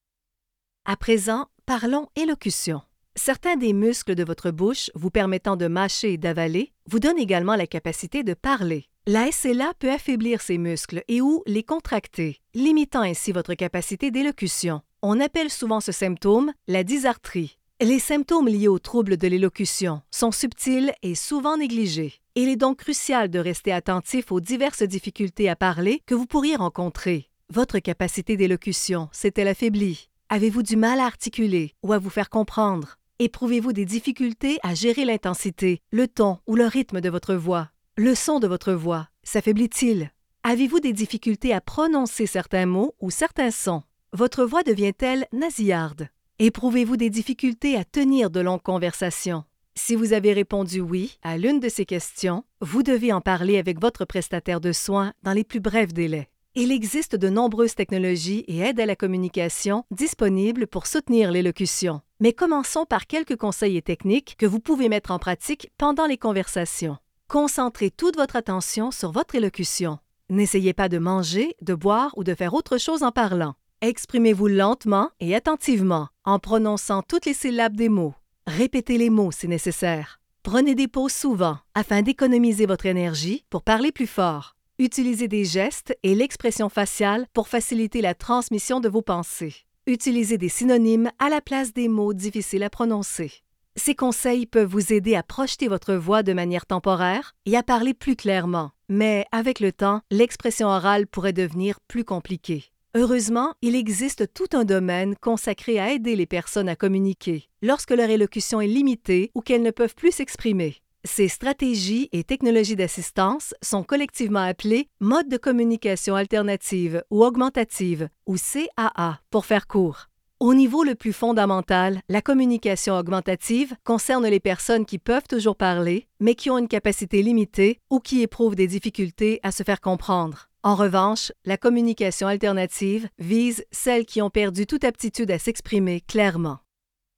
À 0.86 0.96
présent, 0.96 1.46
parlons 1.64 2.08
élocution. 2.16 2.82
Certains 3.14 3.54
des 3.54 3.72
muscles 3.72 4.16
de 4.16 4.24
votre 4.24 4.50
bouche 4.50 4.90
vous 4.96 5.10
permettant 5.10 5.54
de 5.54 5.68
mâcher 5.68 6.14
et 6.14 6.18
d'avaler 6.18 6.72
vous 6.90 6.98
donnent 6.98 7.20
également 7.20 7.54
la 7.54 7.68
capacité 7.68 8.24
de 8.24 8.34
parler. 8.34 8.88
La 9.06 9.30
SLA 9.30 9.74
peut 9.78 9.90
affaiblir 9.90 10.40
ces 10.40 10.56
muscles 10.56 11.04
et 11.08 11.20
ou 11.20 11.42
les 11.46 11.62
contracter, 11.62 12.40
limitant 12.54 13.02
ainsi 13.02 13.32
votre 13.32 13.52
capacité 13.52 14.10
d'élocution. 14.10 14.80
On 15.02 15.20
appelle 15.20 15.50
souvent 15.50 15.82
ce 15.82 15.92
symptôme 15.92 16.54
la 16.68 16.84
dysarthrie. 16.84 17.58
Les 17.82 17.98
symptômes 17.98 18.48
liés 18.48 18.66
aux 18.66 18.78
troubles 18.78 19.18
de 19.18 19.28
l'élocution 19.28 20.00
sont 20.10 20.32
subtils 20.32 20.94
et 21.02 21.14
souvent 21.14 21.58
négligés. 21.58 22.14
Il 22.34 22.48
est 22.48 22.56
donc 22.56 22.78
crucial 22.78 23.28
de 23.28 23.38
rester 23.38 23.72
attentif 23.72 24.32
aux 24.32 24.40
diverses 24.40 24.84
difficultés 24.84 25.50
à 25.50 25.56
parler 25.56 26.00
que 26.06 26.14
vous 26.14 26.24
pourriez 26.24 26.56
rencontrer. 26.56 27.28
Votre 27.52 27.80
capacité 27.80 28.38
d'élocution 28.38 29.10
s'est-elle 29.12 29.48
affaiblie? 29.48 30.08
Avez-vous 30.30 30.62
du 30.62 30.76
mal 30.76 30.98
à 30.98 31.04
articuler 31.04 31.74
ou 31.82 31.92
à 31.92 31.98
vous 31.98 32.08
faire 32.08 32.30
comprendre? 32.30 32.96
Éprouvez-vous 33.18 33.74
des 33.74 33.84
difficultés 33.84 34.58
à 34.62 34.74
gérer 34.74 35.04
l'intensité, 35.04 35.82
le 35.92 36.08
ton 36.08 36.38
ou 36.46 36.56
le 36.56 36.64
rythme 36.64 37.02
de 37.02 37.10
votre 37.10 37.34
voix? 37.34 37.68
Le 37.96 38.16
son 38.16 38.40
de 38.40 38.48
votre 38.48 38.72
voix 38.72 39.08
s'affaiblit-il? 39.22 40.10
Avez-vous 40.42 40.80
des 40.80 40.92
difficultés 40.92 41.54
à 41.54 41.60
prononcer 41.60 42.26
certains 42.26 42.66
mots 42.66 42.96
ou 43.00 43.12
certains 43.12 43.52
sons? 43.52 43.84
Votre 44.12 44.44
voix 44.44 44.64
devient-elle 44.64 45.28
nasillarde? 45.32 46.08
Éprouvez-vous 46.40 46.96
des 46.96 47.08
difficultés 47.08 47.76
à 47.76 47.84
tenir 47.84 48.30
de 48.30 48.40
longues 48.40 48.62
conversations? 48.62 49.44
Si 49.76 49.94
vous 49.94 50.12
avez 50.12 50.32
répondu 50.32 50.80
oui 50.80 51.18
à 51.22 51.38
l'une 51.38 51.60
de 51.60 51.68
ces 51.68 51.86
questions, 51.86 52.42
vous 52.60 52.82
devez 52.82 53.12
en 53.12 53.20
parler 53.20 53.58
avec 53.58 53.80
votre 53.80 54.04
prestataire 54.04 54.60
de 54.60 54.72
soins 54.72 55.12
dans 55.22 55.32
les 55.32 55.44
plus 55.44 55.60
brefs 55.60 55.94
délais. 55.94 56.28
Il 56.56 56.72
existe 56.72 57.14
de 57.14 57.28
nombreuses 57.28 57.76
technologies 57.76 58.44
et 58.48 58.58
aides 58.58 58.80
à 58.80 58.86
la 58.86 58.96
communication 58.96 59.84
disponibles 59.92 60.66
pour 60.66 60.88
soutenir 60.88 61.30
l'élocution. 61.30 62.00
Mais 62.18 62.32
commençons 62.32 62.86
par 62.86 63.06
quelques 63.06 63.36
conseils 63.36 63.76
et 63.76 63.82
techniques 63.82 64.34
que 64.36 64.46
vous 64.46 64.58
pouvez 64.58 64.88
mettre 64.88 65.12
en 65.12 65.20
pratique 65.20 65.70
pendant 65.78 66.06
les 66.06 66.18
conversations. 66.18 66.96
Concentrez 67.34 67.90
toute 67.90 68.14
votre 68.14 68.36
attention 68.36 68.92
sur 68.92 69.10
votre 69.10 69.34
élocution. 69.34 69.98
N'essayez 70.30 70.72
pas 70.72 70.88
de 70.88 70.98
manger, 70.98 71.56
de 71.62 71.74
boire 71.74 72.16
ou 72.16 72.22
de 72.22 72.32
faire 72.32 72.54
autre 72.54 72.78
chose 72.78 73.02
en 73.02 73.10
parlant. 73.10 73.54
Exprimez-vous 73.80 74.46
lentement 74.46 75.10
et 75.18 75.34
attentivement, 75.34 76.06
en 76.24 76.38
prononçant 76.38 77.02
toutes 77.02 77.26
les 77.26 77.34
syllabes 77.34 77.74
des 77.74 77.88
mots. 77.88 78.14
Répétez 78.46 78.98
les 78.98 79.10
mots 79.10 79.32
si 79.32 79.48
nécessaire. 79.48 80.20
Prenez 80.44 80.76
des 80.76 80.86
pauses 80.86 81.12
souvent 81.12 81.58
afin 81.74 82.02
d'économiser 82.02 82.66
votre 82.66 82.86
énergie 82.86 83.44
pour 83.50 83.64
parler 83.64 83.90
plus 83.90 84.06
fort. 84.06 84.54
Utilisez 84.78 85.26
des 85.26 85.44
gestes 85.44 85.92
et 86.04 86.14
l'expression 86.14 86.68
faciale 86.68 87.26
pour 87.32 87.48
faciliter 87.48 88.00
la 88.00 88.14
transmission 88.14 88.78
de 88.78 88.88
vos 88.88 89.02
pensées. 89.02 89.56
Utilisez 89.88 90.38
des 90.38 90.48
synonymes 90.48 91.10
à 91.18 91.30
la 91.30 91.40
place 91.40 91.72
des 91.72 91.88
mots 91.88 92.14
difficiles 92.14 92.62
à 92.62 92.70
prononcer. 92.70 93.42
Ces 93.76 93.96
conseils 93.96 94.46
peuvent 94.46 94.70
vous 94.70 94.92
aider 94.92 95.16
à 95.16 95.24
projeter 95.24 95.66
votre 95.66 95.94
voix 95.94 96.22
de 96.22 96.32
manière 96.32 96.64
temporaire 96.64 97.34
et 97.44 97.56
à 97.56 97.64
parler 97.64 97.92
plus 97.92 98.14
clairement, 98.14 98.70
mais 98.88 99.26
avec 99.32 99.58
le 99.58 99.72
temps, 99.72 100.00
l'expression 100.12 100.68
orale 100.68 101.08
pourrait 101.08 101.32
devenir 101.32 101.80
plus 101.88 102.04
compliquée. 102.04 102.66
Heureusement, 102.94 103.54
il 103.62 103.74
existe 103.74 104.32
tout 104.32 104.46
un 104.52 104.64
domaine 104.64 105.16
consacré 105.16 105.80
à 105.80 105.90
aider 105.90 106.14
les 106.14 106.26
personnes 106.26 106.68
à 106.68 106.76
communiquer 106.76 107.48
lorsque 107.62 107.90
leur 107.90 108.08
élocution 108.08 108.60
est 108.60 108.68
limitée 108.68 109.32
ou 109.34 109.40
qu'elles 109.40 109.62
ne 109.62 109.72
peuvent 109.72 109.96
plus 109.96 110.12
s'exprimer. 110.12 110.76
Ces 111.02 111.26
stratégies 111.26 112.08
et 112.12 112.22
technologies 112.22 112.76
d'assistance 112.76 113.54
sont 113.60 113.82
collectivement 113.82 114.38
appelées 114.38 114.88
modes 115.00 115.28
de 115.28 115.36
communication 115.36 116.14
alternative 116.14 117.02
ou 117.10 117.24
augmentative, 117.24 118.08
ou 118.26 118.36
CAA 118.36 119.20
pour 119.30 119.44
faire 119.44 119.66
court. 119.66 120.08
Au 120.40 120.52
niveau 120.52 120.82
le 120.82 120.94
plus 120.94 121.12
fondamental, 121.12 122.00
la 122.08 122.20
communication 122.20 122.98
augmentative 122.98 123.74
concerne 123.84 124.26
les 124.26 124.40
personnes 124.40 124.84
qui 124.84 124.98
peuvent 124.98 125.28
toujours 125.28 125.56
parler, 125.56 126.08
mais 126.20 126.34
qui 126.34 126.50
ont 126.50 126.58
une 126.58 126.68
capacité 126.68 127.22
limitée 127.22 127.78
ou 127.88 128.00
qui 128.00 128.20
éprouvent 128.20 128.56
des 128.56 128.66
difficultés 128.66 129.40
à 129.42 129.52
se 129.52 129.62
faire 129.62 129.80
comprendre. 129.80 130.50
En 130.62 130.74
revanche, 130.74 131.30
la 131.44 131.56
communication 131.56 132.26
alternative 132.26 133.08
vise 133.18 133.64
celles 133.70 134.06
qui 134.06 134.20
ont 134.22 134.30
perdu 134.30 134.66
toute 134.66 134.84
aptitude 134.84 135.30
à 135.30 135.38
s'exprimer 135.38 136.00
clairement. 136.00 136.58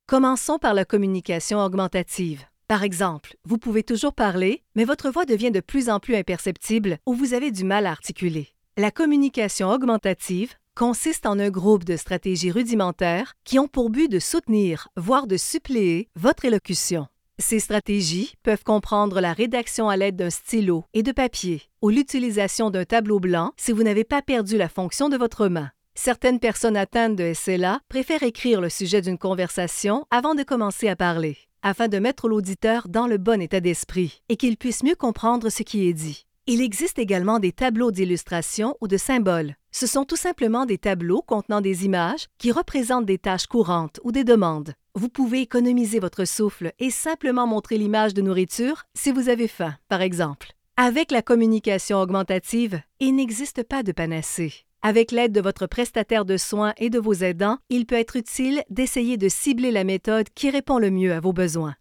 Commençons 0.07 0.59
par 0.59 0.75
la 0.75 0.85
communication 0.85 1.59
augmentative. 1.59 2.45
Par 2.69 2.83
exemple, 2.83 3.37
vous 3.45 3.59
pouvez 3.59 3.83
toujours 3.83 4.13
parler, 4.13 4.63
mais 4.75 4.85
votre 4.85 5.11
voix 5.11 5.25
devient 5.25 5.51
de 5.51 5.61
plus 5.61 5.89
en 5.89 6.01
plus 6.01 6.17
imperceptible 6.17 6.99
ou 7.07 7.15
vous 7.15 7.35
avez 7.35 7.51
du 7.51 7.65
mal 7.65 7.87
à 7.87 7.91
articuler. 7.91 8.49
La 8.77 8.91
communication 8.91 9.71
augmentative 9.71 10.55
consiste 10.77 11.25
en 11.25 11.39
un 11.39 11.49
groupe 11.49 11.85
de 11.85 11.97
stratégies 11.97 12.53
rudimentaires 12.53 13.33
qui 13.45 13.59
ont 13.59 13.67
pour 13.67 13.89
but 13.91 14.09
de 14.09 14.19
soutenir, 14.19 14.89
voire 14.97 15.27
de 15.27 15.39
suppléer, 15.39 16.09
votre 16.15 16.45
élocution. 16.45 17.07
Ces 17.39 17.61
stratégies 17.61 18.35
peuvent 18.43 18.63
comprendre 18.63 19.21
la 19.21 19.33
rédaction 19.33 19.89
à 19.89 19.97
l'aide 19.97 20.17
d'un 20.17 20.31
stylo 20.31 20.85
et 20.95 21.03
de 21.03 21.13
papier 21.13 21.63
ou 21.83 21.89
l'utilisation 21.89 22.71
d'un 22.71 22.85
tableau 22.85 23.21
blanc 23.21 23.53
si 23.57 23.73
vous 23.73 23.83
n'avez 23.83 24.05
pas 24.05 24.23
perdu 24.23 24.57
la 24.57 24.69
fonction 24.69 25.09
de 25.09 25.17
votre 25.17 25.49
main. 25.49 25.71
Certaines 25.95 26.41
personnes 26.41 26.77
atteintes 26.77 27.17
de 27.17 27.33
SLA 27.33 27.81
préfèrent 27.89 28.23
écrire 28.23 28.61
le 28.61 28.69
sujet 28.69 29.01
d'une 29.01 29.19
conversation 29.19 30.05
avant 30.11 30.35
de 30.35 30.43
commencer 30.43 30.89
à 30.89 30.97
parler 30.97 31.39
afin 31.63 31.89
de 31.89 31.99
mettre 31.99 32.29
l'auditeur 32.29 32.89
dans 32.89 33.09
le 33.09 33.19
bon 33.19 33.41
état 33.41 33.61
d'esprit 33.61 34.23
et 34.29 34.37
qu'il 34.37 34.57
puisse 34.57 34.85
mieux 34.85 34.95
comprendre 34.95 35.49
ce 35.49 35.65
qui 35.65 35.89
est 35.89 35.95
dit. 35.95 36.27
Il 36.49 36.61
existe 36.61 37.01
également 37.01 37.41
des 37.41 37.51
tableaux 37.51 37.91
d'illustration 37.91 38.77
ou 38.81 38.87
de 38.87 38.97
symboles. 38.97 39.57
Ce 39.73 39.89
sont 39.89 40.05
tout 40.05 40.15
simplement 40.15 40.65
des 40.65 40.79
tableaux 40.79 41.21
contenant 41.21 41.61
des 41.61 41.85
images 41.85 42.29
qui 42.39 42.53
représentent 42.53 43.05
des 43.05 43.19
tâches 43.19 43.49
courantes 43.49 43.99
ou 44.05 44.13
des 44.13 44.23
demandes. 44.23 44.75
Vous 44.95 45.09
pouvez 45.09 45.41
économiser 45.41 45.99
votre 45.99 46.25
souffle 46.25 46.73
et 46.79 46.91
simplement 46.91 47.49
montrer 47.49 47.79
l'image 47.79 48.15
de 48.15 48.23
nourriture 48.23 48.85
si 48.95 49.11
vous 49.11 49.29
avez 49.29 49.49
faim, 49.49 49.75
par 49.89 50.03
exemple. 50.03 50.53
Avec 50.77 51.11
la 51.11 51.21
communication 51.21 51.99
augmentative, 51.99 52.81
il 53.01 53.17
n'existe 53.17 53.65
pas 53.65 53.83
de 53.83 53.91
panacée. 53.91 54.53
Avec 54.83 55.11
l'aide 55.11 55.33
de 55.33 55.41
votre 55.41 55.67
prestataire 55.67 56.25
de 56.25 56.37
soins 56.37 56.75
et 56.77 56.91
de 56.91 57.01
vos 57.01 57.15
aidants, 57.15 57.59
il 57.71 57.87
peut 57.87 57.97
être 57.97 58.15
utile 58.15 58.63
d'essayer 58.71 59.17
de 59.17 59.29
cibler 59.29 59.73
la 59.73 59.83
méthode 59.83 60.29
qui 60.33 60.49
répond 60.51 60.79
le 60.79 60.93
mieux 60.93 61.13
à 61.13 61.19
vos 61.19 61.33
besoins. 61.33 61.75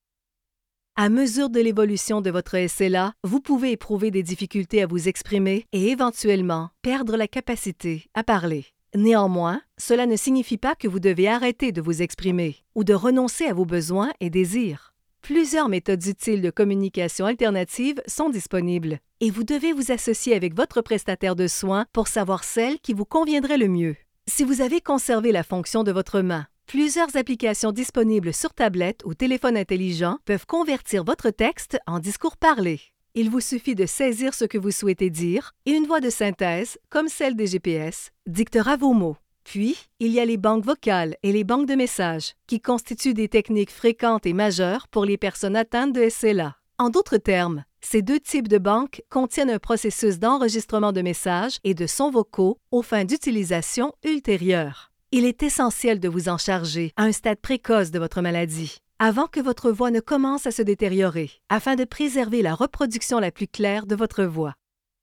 À 0.98 1.10
mesure 1.10 1.50
de 1.50 1.60
l'évolution 1.60 2.22
de 2.22 2.30
votre 2.30 2.56
SLA, 2.70 3.12
vous 3.26 3.42
pouvez 3.42 3.72
éprouver 3.72 4.12
des 4.12 4.24
difficultés 4.24 4.82
à 4.82 4.88
vous 4.88 5.10
exprimer 5.10 5.66
et 5.74 5.90
éventuellement 5.90 6.70
perdre 6.84 7.18
la 7.18 7.28
capacité 7.28 8.06
à 8.14 8.24
parler. 8.24 8.68
Néanmoins, 8.96 9.62
cela 9.78 10.06
ne 10.06 10.16
signifie 10.16 10.58
pas 10.58 10.74
que 10.74 10.88
vous 10.88 11.02
devez 11.02 11.28
arrêter 11.28 11.74
de 11.74 11.82
vous 11.82 12.02
exprimer 12.02 12.64
ou 12.76 12.86
de 12.86 12.94
renoncer 12.94 13.44
à 13.44 13.54
vos 13.54 13.66
besoins 13.66 14.14
et 14.22 14.30
désirs. 14.30 14.94
Plusieurs 15.22 15.68
méthodes 15.68 16.08
utiles 16.08 16.42
de 16.42 16.50
communication 16.50 17.26
alternative 17.26 18.02
sont 18.08 18.30
disponibles 18.30 19.00
et 19.20 19.32
vous 19.32 19.44
devez 19.44 19.74
vous 19.74 19.92
associer 19.92 20.34
avec 20.34 20.56
votre 20.56 20.80
prestataire 20.80 21.36
de 21.36 21.48
soins 21.48 21.88
pour 21.92 22.08
savoir 22.08 22.46
celle 22.46 22.80
qui 22.80 22.94
vous 22.94 23.04
conviendrait 23.04 23.58
le 23.58 23.68
mieux. 23.68 23.98
Si 24.28 24.46
vous 24.46 24.62
avez 24.62 24.80
conservé 24.80 25.34
la 25.34 25.44
fonction 25.44 25.84
de 25.84 25.92
votre 25.92 26.22
main, 26.22 26.48
plusieurs 26.66 27.16
applications 27.16 27.72
disponibles 27.72 28.34
sur 28.34 28.54
tablette 28.54 29.02
ou 29.06 29.14
téléphone 29.14 29.58
intelligent 29.58 30.18
peuvent 30.26 30.46
convertir 30.46 31.04
votre 31.04 31.30
texte 31.30 31.78
en 31.88 32.00
discours 32.00 32.38
parlé. 32.38 32.82
Il 33.14 33.30
vous 33.30 33.40
suffit 33.40 33.76
de 33.76 33.86
saisir 33.86 34.34
ce 34.34 34.46
que 34.46 34.58
vous 34.58 34.72
souhaitez 34.72 35.10
dire 35.10 35.54
et 35.66 35.72
une 35.72 35.86
voix 35.86 36.02
de 36.02 36.10
synthèse, 36.10 36.78
comme 36.90 37.08
celle 37.08 37.36
des 37.36 37.48
GPS, 37.48 38.12
dictera 38.28 38.76
vos 38.76 38.94
mots. 38.94 39.18
Puis, 39.46 39.78
il 40.00 40.12
y 40.12 40.20
a 40.20 40.26
les 40.26 40.38
banques 40.38 40.66
vocales 40.66 41.16
et 41.24 41.32
les 41.32 41.44
banques 41.44 41.68
de 41.68 41.76
messages, 41.76 42.34
qui 42.48 42.60
constituent 42.60 43.14
des 43.14 43.30
techniques 43.30 43.72
fréquentes 43.72 44.26
et 44.26 44.34
majeures 44.34 44.88
pour 44.90 45.06
les 45.06 45.18
personnes 45.18 45.56
atteintes 45.56 45.94
de 45.94 46.10
SLA. 46.10 46.58
En 46.78 46.90
d'autres 46.90 47.18
termes, 47.18 47.64
ces 47.80 48.02
deux 48.02 48.20
types 48.20 48.48
de 48.48 48.58
banques 48.58 49.02
contiennent 49.10 49.52
un 49.52 49.60
processus 49.60 50.20
d'enregistrement 50.20 50.92
de 50.92 51.02
messages 51.02 51.60
et 51.64 51.74
de 51.76 51.88
sons 51.88 52.10
vocaux 52.10 52.58
aux 52.72 52.82
fins 52.82 53.06
d'utilisation 53.06 53.94
ultérieure. 54.04 54.92
Il 55.18 55.24
est 55.24 55.44
essentiel 55.44 56.02
de 56.02 56.10
vous 56.10 56.28
en 56.28 56.38
charger 56.38 56.92
à 56.98 57.04
un 57.04 57.14
stade 57.14 57.40
précoce 57.40 57.90
de 57.90 58.00
votre 58.00 58.20
maladie, 58.20 58.80
avant 59.00 59.28
que 59.28 59.40
votre 59.40 59.72
voix 59.72 59.90
ne 59.90 60.02
commence 60.02 60.46
à 60.46 60.52
se 60.52 60.62
détériorer, 60.62 61.32
afin 61.48 61.76
de 61.76 61.86
préserver 61.86 62.42
la 62.42 62.54
reproduction 62.54 63.20
la 63.20 63.32
plus 63.32 63.48
claire 63.48 63.86
de 63.86 63.96
votre 63.96 64.26
voix. 64.26 64.56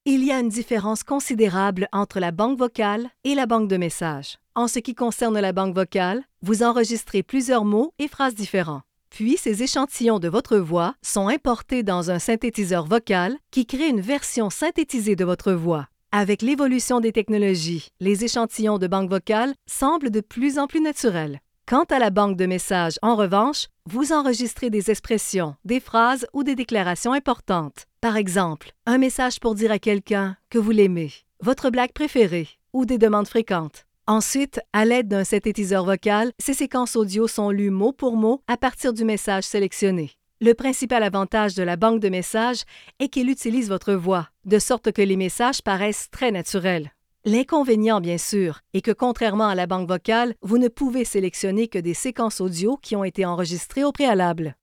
Il 0.05 0.23
y 0.23 0.31
a 0.31 0.39
une 0.39 0.49
différence 0.49 1.03
considérable 1.03 1.87
entre 1.91 2.19
la 2.19 2.29
banque 2.29 2.59
vocale 2.59 3.09
et 3.23 3.33
la 3.33 3.47
banque 3.47 3.67
de 3.67 3.77
messages. 3.77 4.37
En 4.53 4.67
ce 4.67 4.77
qui 4.77 4.93
concerne 4.93 5.39
la 5.39 5.51
banque 5.51 5.73
vocale, 5.73 6.21
vous 6.43 6.61
enregistrez 6.61 7.23
plusieurs 7.23 7.65
mots 7.65 7.91
et 7.97 8.07
phrases 8.07 8.35
différents. 8.35 8.83
Puis 9.09 9.37
ces 9.37 9.63
échantillons 9.63 10.19
de 10.19 10.29
votre 10.29 10.57
voix 10.57 10.93
sont 11.01 11.27
importés 11.27 11.81
dans 11.81 12.11
un 12.11 12.19
synthétiseur 12.19 12.85
vocal 12.85 13.35
qui 13.49 13.65
crée 13.65 13.89
une 13.89 14.01
version 14.01 14.51
synthétisée 14.51 15.15
de 15.15 15.25
votre 15.25 15.53
voix. 15.53 15.87
Avec 16.15 16.43
l'évolution 16.43 16.99
des 16.99 17.11
technologies, 17.11 17.87
les 17.99 18.23
échantillons 18.23 18.77
de 18.77 18.85
banque 18.85 19.09
vocale 19.09 19.55
semblent 19.65 20.11
de 20.11 20.21
plus 20.21 20.59
en 20.59 20.67
plus 20.67 20.79
naturels. 20.79 21.39
Quant 21.65 21.85
à 21.85 21.97
la 21.97 22.11
banque 22.11 22.37
de 22.37 22.45
messages, 22.45 22.99
en 23.01 23.15
revanche, 23.15 23.65
vous 23.89 24.13
enregistrez 24.13 24.69
des 24.69 24.91
expressions, 24.91 25.55
des 25.65 25.79
phrases 25.79 26.27
ou 26.31 26.43
des 26.43 26.53
déclarations 26.53 27.13
importantes. 27.13 27.85
Par 27.99 28.15
exemple, 28.15 28.73
un 28.85 28.99
message 28.99 29.39
pour 29.39 29.55
dire 29.55 29.71
à 29.71 29.79
quelqu'un 29.79 30.37
que 30.51 30.59
vous 30.59 30.69
l'aimez, 30.69 31.11
votre 31.41 31.71
blague 31.71 31.93
préférée 31.93 32.47
ou 32.73 32.85
des 32.85 32.99
demandes 32.99 33.27
fréquentes. 33.27 33.87
Ensuite, 34.05 34.59
à 34.71 34.85
l'aide 34.85 35.07
d'un 35.07 35.23
synthétiseur 35.23 35.83
vocal, 35.83 36.31
ces 36.37 36.53
séquences 36.53 36.95
audio 36.95 37.27
sont 37.27 37.49
lues 37.49 37.71
mot 37.71 37.91
pour 37.91 38.17
mot 38.17 38.43
à 38.47 38.55
partir 38.55 38.93
du 38.93 39.03
message 39.03 39.45
sélectionné. 39.45 40.11
Le 40.43 40.53
principal 40.53 41.03
avantage 41.03 41.55
de 41.55 41.63
la 41.63 41.77
banque 41.77 42.01
de 42.01 42.09
messages 42.09 42.63
est 42.99 43.07
qu'elle 43.07 43.29
utilise 43.29 43.69
votre 43.69 43.93
voix, 43.93 44.27
de 44.43 44.59
sorte 44.59 44.91
que 44.91 45.01
les 45.01 45.15
messages 45.15 45.61
paraissent 45.61 46.09
très 46.11 46.31
naturels. 46.31 46.91
L'inconvénient, 47.23 48.01
bien 48.01 48.17
sûr, 48.17 48.59
est 48.73 48.81
que 48.81 48.91
contrairement 48.91 49.47
à 49.47 49.55
la 49.55 49.67
banque 49.67 49.87
vocale, 49.87 50.35
vous 50.41 50.57
ne 50.57 50.67
pouvez 50.67 51.05
sélectionner 51.05 51.69
que 51.69 51.79
des 51.79 51.93
séquences 51.93 52.41
audio 52.41 52.75
qui 52.75 52.97
ont 52.97 53.05
été 53.05 53.25
enregistrées 53.25 53.85
au 53.85 53.93
préalable. 53.93 54.57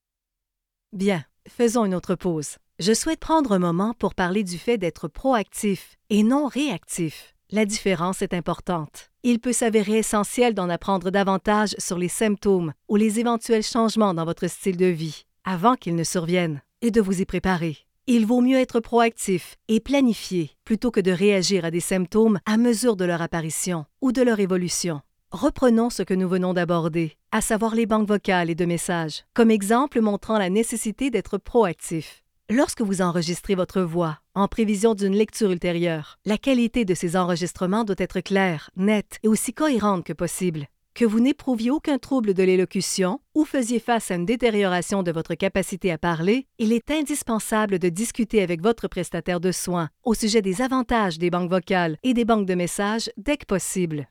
Bien, 0.93 1.25
faisons 1.49 1.87
une 1.87 1.95
autre 1.95 2.15
pause. 2.15 2.59
Je 2.79 2.93
souhaite 2.93 3.21
prendre 3.21 3.53
un 3.53 3.59
moment 3.59 3.95
pour 3.95 4.15
parler 4.15 4.45
du 4.45 4.59
fait 4.59 4.77
d'être 4.77 5.09
proactif 5.09 5.97
et 6.11 6.23
non 6.23 6.47
réactif. 6.47 7.35
La 7.53 7.65
différence 7.65 8.21
est 8.21 8.35
importante. 8.35 9.11
Il 9.23 9.41
peut 9.41 9.55
s'avérer 9.55 9.97
essentiel 9.97 10.53
d'en 10.53 10.69
apprendre 10.69 11.09
davantage 11.09 11.75
sur 11.79 11.97
les 11.97 12.09
symptômes 12.09 12.75
ou 12.91 12.97
les 12.97 13.19
éventuels 13.19 13.63
changements 13.63 14.13
dans 14.13 14.27
votre 14.27 14.47
style 14.47 14.77
de 14.77 14.85
vie 14.85 15.25
avant 15.45 15.75
qu'ils 15.75 15.97
ne 15.97 16.05
surviennent 16.05 16.63
et 16.83 16.91
de 16.91 17.01
vous 17.01 17.21
y 17.21 17.25
préparer. 17.25 17.79
Il 18.07 18.27
vaut 18.27 18.41
mieux 18.41 18.59
être 18.59 18.81
proactif 18.81 19.57
et 19.69 19.81
planifié 19.81 20.51
plutôt 20.65 20.91
que 20.91 21.01
de 21.01 21.13
réagir 21.13 21.65
à 21.65 21.71
des 21.71 21.81
symptômes 21.81 22.41
à 22.47 22.57
mesure 22.57 22.97
de 22.97 23.05
leur 23.05 23.23
apparition 23.23 23.85
ou 24.01 24.13
de 24.13 24.23
leur 24.23 24.41
évolution. 24.41 25.01
Reprenons 25.31 25.91
ce 25.91 26.03
que 26.03 26.15
nous 26.15 26.29
venons 26.29 26.55
d'aborder, 26.55 27.17
à 27.31 27.41
savoir 27.41 27.77
les 27.77 27.87
banques 27.87 28.09
vocales 28.09 28.51
et 28.51 28.57
de 28.57 28.65
messages, 28.65 29.25
comme 29.33 29.53
exemple 29.53 30.01
montrant 30.01 30.39
la 30.39 30.51
nécessité 30.51 31.11
d'être 31.11 31.39
proactif. 31.39 32.25
Lorsque 32.49 32.83
vous 32.83 33.01
enregistrez 33.01 33.55
votre 33.55 33.81
voix, 33.81 34.19
en 34.35 34.49
prévision 34.49 34.97
d'une 34.97 35.15
lecture 35.15 35.53
ultérieure, 35.53 36.19
la 36.25 36.37
qualité 36.37 36.85
de 36.85 36.95
ces 36.95 37.17
enregistrements 37.17 37.85
doit 37.85 37.95
être 37.99 38.19
claire, 38.19 38.71
nette 38.77 39.21
et 39.23 39.29
aussi 39.29 39.55
cohérente 39.55 40.03
que 40.03 40.13
possible. 40.13 40.67
Que 40.95 41.05
vous 41.05 41.21
n'éprouviez 41.21 41.71
aucun 41.71 41.99
trouble 41.99 42.35
de 42.35 42.43
l'élocution 42.43 43.21
ou 43.35 43.45
faisiez 43.45 43.79
face 43.79 44.11
à 44.11 44.17
une 44.17 44.27
détérioration 44.27 45.03
de 45.03 45.13
votre 45.13 45.35
capacité 45.35 45.91
à 45.93 45.99
parler, 45.99 46.47
il 46.59 46.73
est 46.73 46.91
indispensable 46.91 47.79
de 47.79 47.89
discuter 47.89 48.43
avec 48.43 48.61
votre 48.61 48.89
prestataire 48.89 49.41
de 49.41 49.53
soins 49.53 49.89
au 50.05 50.15
sujet 50.15 50.43
des 50.43 50.63
avantages 50.63 51.19
des 51.19 51.31
banques 51.31 51.51
vocales 51.51 51.97
et 52.03 52.13
des 52.13 52.25
banques 52.25 52.47
de 52.47 52.55
messages 52.55 53.11
dès 53.17 53.37
que 53.37 53.47
possible. 53.47 54.09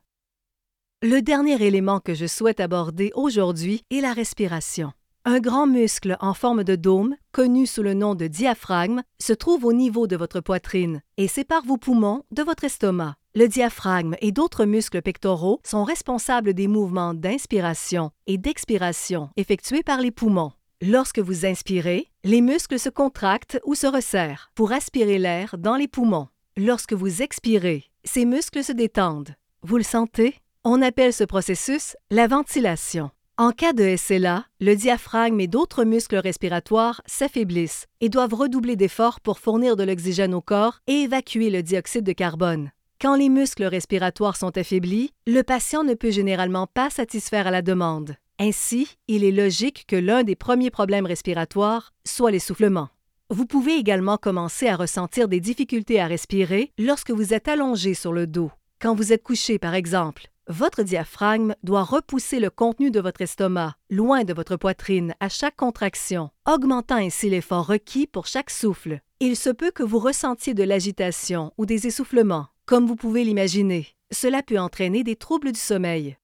Le 1.01 1.21
dernier 1.21 1.61
élément 1.65 1.99
que 1.99 2.13
je 2.13 2.25
souhaite 2.25 2.59
aborder 2.59 3.11
aujourd'hui 3.13 3.83
est 3.89 4.01
la 4.01 4.13
respiration. 4.13 4.91
Un 5.25 5.39
grand 5.39 5.67
muscle 5.67 6.17
en 6.21 6.33
forme 6.33 6.63
de 6.63 6.75
dôme, 6.75 7.15
connu 7.31 7.67
sous 7.67 7.83
le 7.83 7.93
nom 7.93 8.15
de 8.15 8.27
diaphragme, 8.27 9.03
se 9.21 9.33
trouve 9.33 9.65
au 9.65 9.73
niveau 9.73 10.07
de 10.07 10.15
votre 10.15 10.39
poitrine 10.39 11.01
et 11.17 11.27
sépare 11.27 11.63
vos 11.65 11.77
poumons 11.77 12.23
de 12.31 12.41
votre 12.41 12.63
estomac. 12.63 13.18
Le 13.35 13.47
diaphragme 13.47 14.15
et 14.21 14.31
d'autres 14.31 14.65
muscles 14.65 15.03
pectoraux 15.03 15.59
sont 15.63 15.83
responsables 15.83 16.55
des 16.55 16.67
mouvements 16.67 17.13
d'inspiration 17.13 18.09
et 18.25 18.39
d'expiration 18.39 19.29
effectués 19.37 19.83
par 19.83 20.01
les 20.01 20.09
poumons. 20.09 20.51
Lorsque 20.81 21.19
vous 21.19 21.45
inspirez, 21.45 22.07
les 22.23 22.41
muscles 22.41 22.79
se 22.79 22.89
contractent 22.89 23.59
ou 23.65 23.75
se 23.75 23.85
resserrent 23.85 24.49
pour 24.55 24.71
aspirer 24.71 25.19
l'air 25.19 25.57
dans 25.59 25.75
les 25.75 25.87
poumons. 25.87 26.27
Lorsque 26.57 26.93
vous 26.93 27.21
expirez, 27.21 27.85
ces 28.03 28.25
muscles 28.25 28.63
se 28.63 28.71
détendent. 28.71 29.35
Vous 29.61 29.77
le 29.77 29.83
sentez? 29.83 30.35
On 30.63 30.81
appelle 30.81 31.13
ce 31.13 31.23
processus 31.23 31.95
la 32.09 32.25
ventilation. 32.25 33.11
En 33.37 33.51
cas 33.51 33.73
de 33.73 33.95
SLA, 33.95 34.45
le 34.59 34.75
diaphragme 34.75 35.39
et 35.39 35.47
d'autres 35.47 35.83
muscles 35.83 36.17
respiratoires 36.17 37.01
s'affaiblissent 37.05 37.85
et 38.01 38.09
doivent 38.09 38.33
redoubler 38.33 38.75
d'efforts 38.75 39.19
pour 39.19 39.37
fournir 39.37 39.75
de 39.75 39.83
l'oxygène 39.83 40.33
au 40.33 40.41
corps 40.41 40.79
et 40.87 41.03
évacuer 41.03 41.51
le 41.51 41.61
dioxyde 41.61 42.03
de 42.03 42.11
carbone. 42.13 42.71
Quand 43.01 43.15
les 43.15 43.29
muscles 43.29 43.63
respiratoires 43.63 44.35
sont 44.35 44.57
affaiblis, 44.57 45.13
le 45.25 45.41
patient 45.41 45.85
ne 45.85 45.93
peut 45.93 46.11
généralement 46.11 46.67
pas 46.67 46.89
satisfaire 46.89 47.47
à 47.47 47.51
la 47.51 47.61
demande. 47.61 48.15
Ainsi, 48.39 48.97
il 49.07 49.23
est 49.23 49.31
logique 49.31 49.85
que 49.87 49.95
l'un 49.95 50.23
des 50.23 50.35
premiers 50.35 50.69
problèmes 50.69 51.05
respiratoires 51.05 51.93
soit 52.05 52.31
l'essoufflement. 52.31 52.89
Vous 53.29 53.45
pouvez 53.45 53.75
également 53.75 54.17
commencer 54.17 54.67
à 54.67 54.75
ressentir 54.75 55.29
des 55.29 55.39
difficultés 55.39 56.01
à 56.01 56.07
respirer 56.07 56.73
lorsque 56.77 57.11
vous 57.11 57.33
êtes 57.33 57.47
allongé 57.47 57.93
sur 57.93 58.11
le 58.11 58.27
dos. 58.27 58.51
Quand 58.81 58.95
vous 58.95 59.13
êtes 59.13 59.23
couché, 59.23 59.59
par 59.59 59.75
exemple, 59.75 60.27
votre 60.49 60.83
diaphragme 60.83 61.55
doit 61.63 61.83
repousser 61.83 62.41
le 62.41 62.49
contenu 62.49 62.91
de 62.91 62.99
votre 62.99 63.21
estomac 63.21 63.75
loin 63.89 64.25
de 64.25 64.33
votre 64.33 64.57
poitrine 64.57 65.13
à 65.21 65.29
chaque 65.29 65.55
contraction, 65.55 66.31
augmentant 66.45 66.97
ainsi 66.97 67.29
l'effort 67.29 67.67
requis 67.67 68.07
pour 68.07 68.25
chaque 68.25 68.49
souffle. 68.49 68.99
Il 69.21 69.37
se 69.37 69.49
peut 69.49 69.71
que 69.71 69.83
vous 69.83 69.99
ressentiez 69.99 70.53
de 70.53 70.63
l'agitation 70.63 71.53
ou 71.57 71.65
des 71.65 71.87
essoufflements, 71.87 72.47
comme 72.69 72.85
vous 72.85 72.95
pouvez 72.95 73.23
l'imaginer. 73.23 73.87
Cela 74.11 74.43
peut 74.43 74.59
entraîner 74.59 75.03
des 75.03 75.15
troubles 75.15 75.53
du 75.53 75.59
sommeil. 75.59 76.17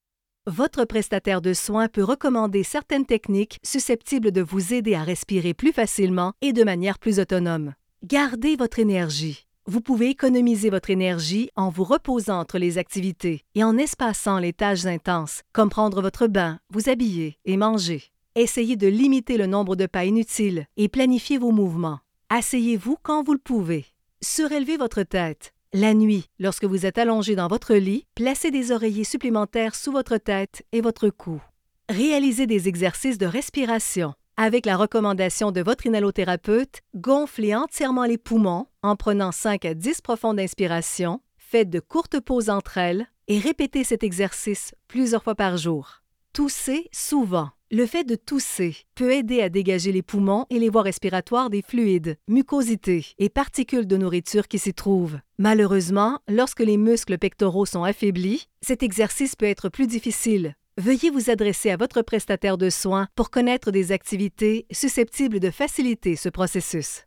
Votre 0.45 0.85
prestataire 0.85 1.41
de 1.41 1.53
soins 1.53 1.87
peut 1.87 2.03
recommander 2.03 2.61
certaines 2.61 3.07
techniques 3.07 3.57
susceptibles 3.63 4.31
de 4.31 4.43
vous 4.43 4.71
aider 4.71 4.93
à 4.93 5.01
respirer 5.01 5.55
plus 5.55 5.71
facilement 5.71 6.33
et 6.43 6.53
de 6.53 6.63
manière 6.63 6.99
plus 6.99 7.19
autonome. 7.19 7.73
Gardez 8.03 8.55
votre 8.57 8.77
énergie. 8.77 9.47
Vous 9.65 9.81
pouvez 9.81 10.09
économiser 10.09 10.69
votre 10.69 10.91
énergie 10.91 11.49
en 11.55 11.71
vous 11.71 11.83
reposant 11.83 12.41
entre 12.41 12.59
les 12.59 12.77
activités 12.77 13.41
et 13.55 13.63
en 13.63 13.75
espaçant 13.75 14.37
les 14.37 14.53
tâches 14.53 14.85
intenses, 14.85 15.41
comme 15.51 15.69
prendre 15.69 15.99
votre 16.03 16.27
bain, 16.27 16.59
vous 16.69 16.89
habiller 16.89 17.39
et 17.45 17.57
manger. 17.57 18.03
Essayez 18.35 18.75
de 18.75 18.85
limiter 18.85 19.37
le 19.37 19.47
nombre 19.47 19.75
de 19.75 19.87
pas 19.87 20.05
inutiles 20.05 20.67
et 20.77 20.89
planifiez 20.89 21.39
vos 21.39 21.51
mouvements. 21.51 22.01
Asseyez-vous 22.29 22.97
quand 23.01 23.23
vous 23.23 23.33
le 23.33 23.39
pouvez. 23.39 23.85
Surélevez 24.21 24.77
votre 24.77 25.01
tête. 25.01 25.54
La 25.73 25.93
nuit, 25.93 26.29
lorsque 26.39 26.63
vous 26.63 26.85
êtes 26.85 26.97
allongé 26.97 27.35
dans 27.35 27.47
votre 27.47 27.75
lit, 27.75 28.05
placez 28.15 28.49
des 28.49 28.71
oreillers 28.71 29.03
supplémentaires 29.03 29.75
sous 29.75 29.91
votre 29.91 30.17
tête 30.17 30.63
et 30.71 30.81
votre 30.81 31.09
cou. 31.09 31.41
Réalisez 31.89 32.47
des 32.47 32.67
exercices 32.67 33.17
de 33.17 33.25
respiration. 33.25 34.13
Avec 34.37 34.65
la 34.65 34.77
recommandation 34.77 35.51
de 35.51 35.61
votre 35.61 35.85
inhalothérapeute, 35.85 36.81
gonflez 36.95 37.55
entièrement 37.55 38.05
les 38.05 38.17
poumons 38.17 38.67
en 38.83 38.95
prenant 38.95 39.31
5 39.31 39.65
à 39.65 39.73
10 39.73 40.01
profondes 40.01 40.39
inspirations, 40.39 41.21
faites 41.37 41.69
de 41.69 41.79
courtes 41.79 42.19
pauses 42.19 42.49
entre 42.49 42.77
elles 42.77 43.07
et 43.27 43.39
répétez 43.39 43.83
cet 43.83 44.03
exercice 44.03 44.73
plusieurs 44.87 45.23
fois 45.23 45.35
par 45.35 45.57
jour. 45.57 46.04
Toussez 46.35 46.89
souvent. 46.91 47.51
Le 47.71 47.85
fait 47.85 48.03
de 48.03 48.15
tousser 48.15 48.75
peut 48.93 49.13
aider 49.13 49.41
à 49.41 49.47
dégager 49.47 49.93
les 49.93 50.01
poumons 50.01 50.45
et 50.49 50.59
les 50.59 50.67
voies 50.67 50.81
respiratoires 50.81 51.49
des 51.49 51.61
fluides, 51.61 52.17
mucosités 52.27 53.05
et 53.19 53.29
particules 53.29 53.87
de 53.87 53.95
nourriture 53.95 54.49
qui 54.49 54.59
s'y 54.59 54.73
trouvent. 54.73 55.17
Malheureusement, 55.37 56.19
lorsque 56.27 56.59
les 56.59 56.75
muscles 56.75 57.17
pectoraux 57.17 57.65
sont 57.65 57.85
affaiblis, 57.85 58.49
cet 58.61 58.83
exercice 58.83 59.37
peut 59.37 59.45
être 59.45 59.69
plus 59.69 59.87
difficile, 59.87 60.55
veuillez 60.77 61.09
vous 61.09 61.29
adresser 61.29 61.69
à 61.69 61.77
votre 61.77 62.01
prestataire 62.01 62.57
de 62.57 62.69
soins 62.69 63.07
pour 63.15 63.29
connaître 63.29 63.71
des 63.71 63.93
activités 63.93 64.65
susceptibles 64.71 65.39
de 65.39 65.51
faciliter 65.51 66.17
ce 66.17 66.27
processus. 66.27 67.05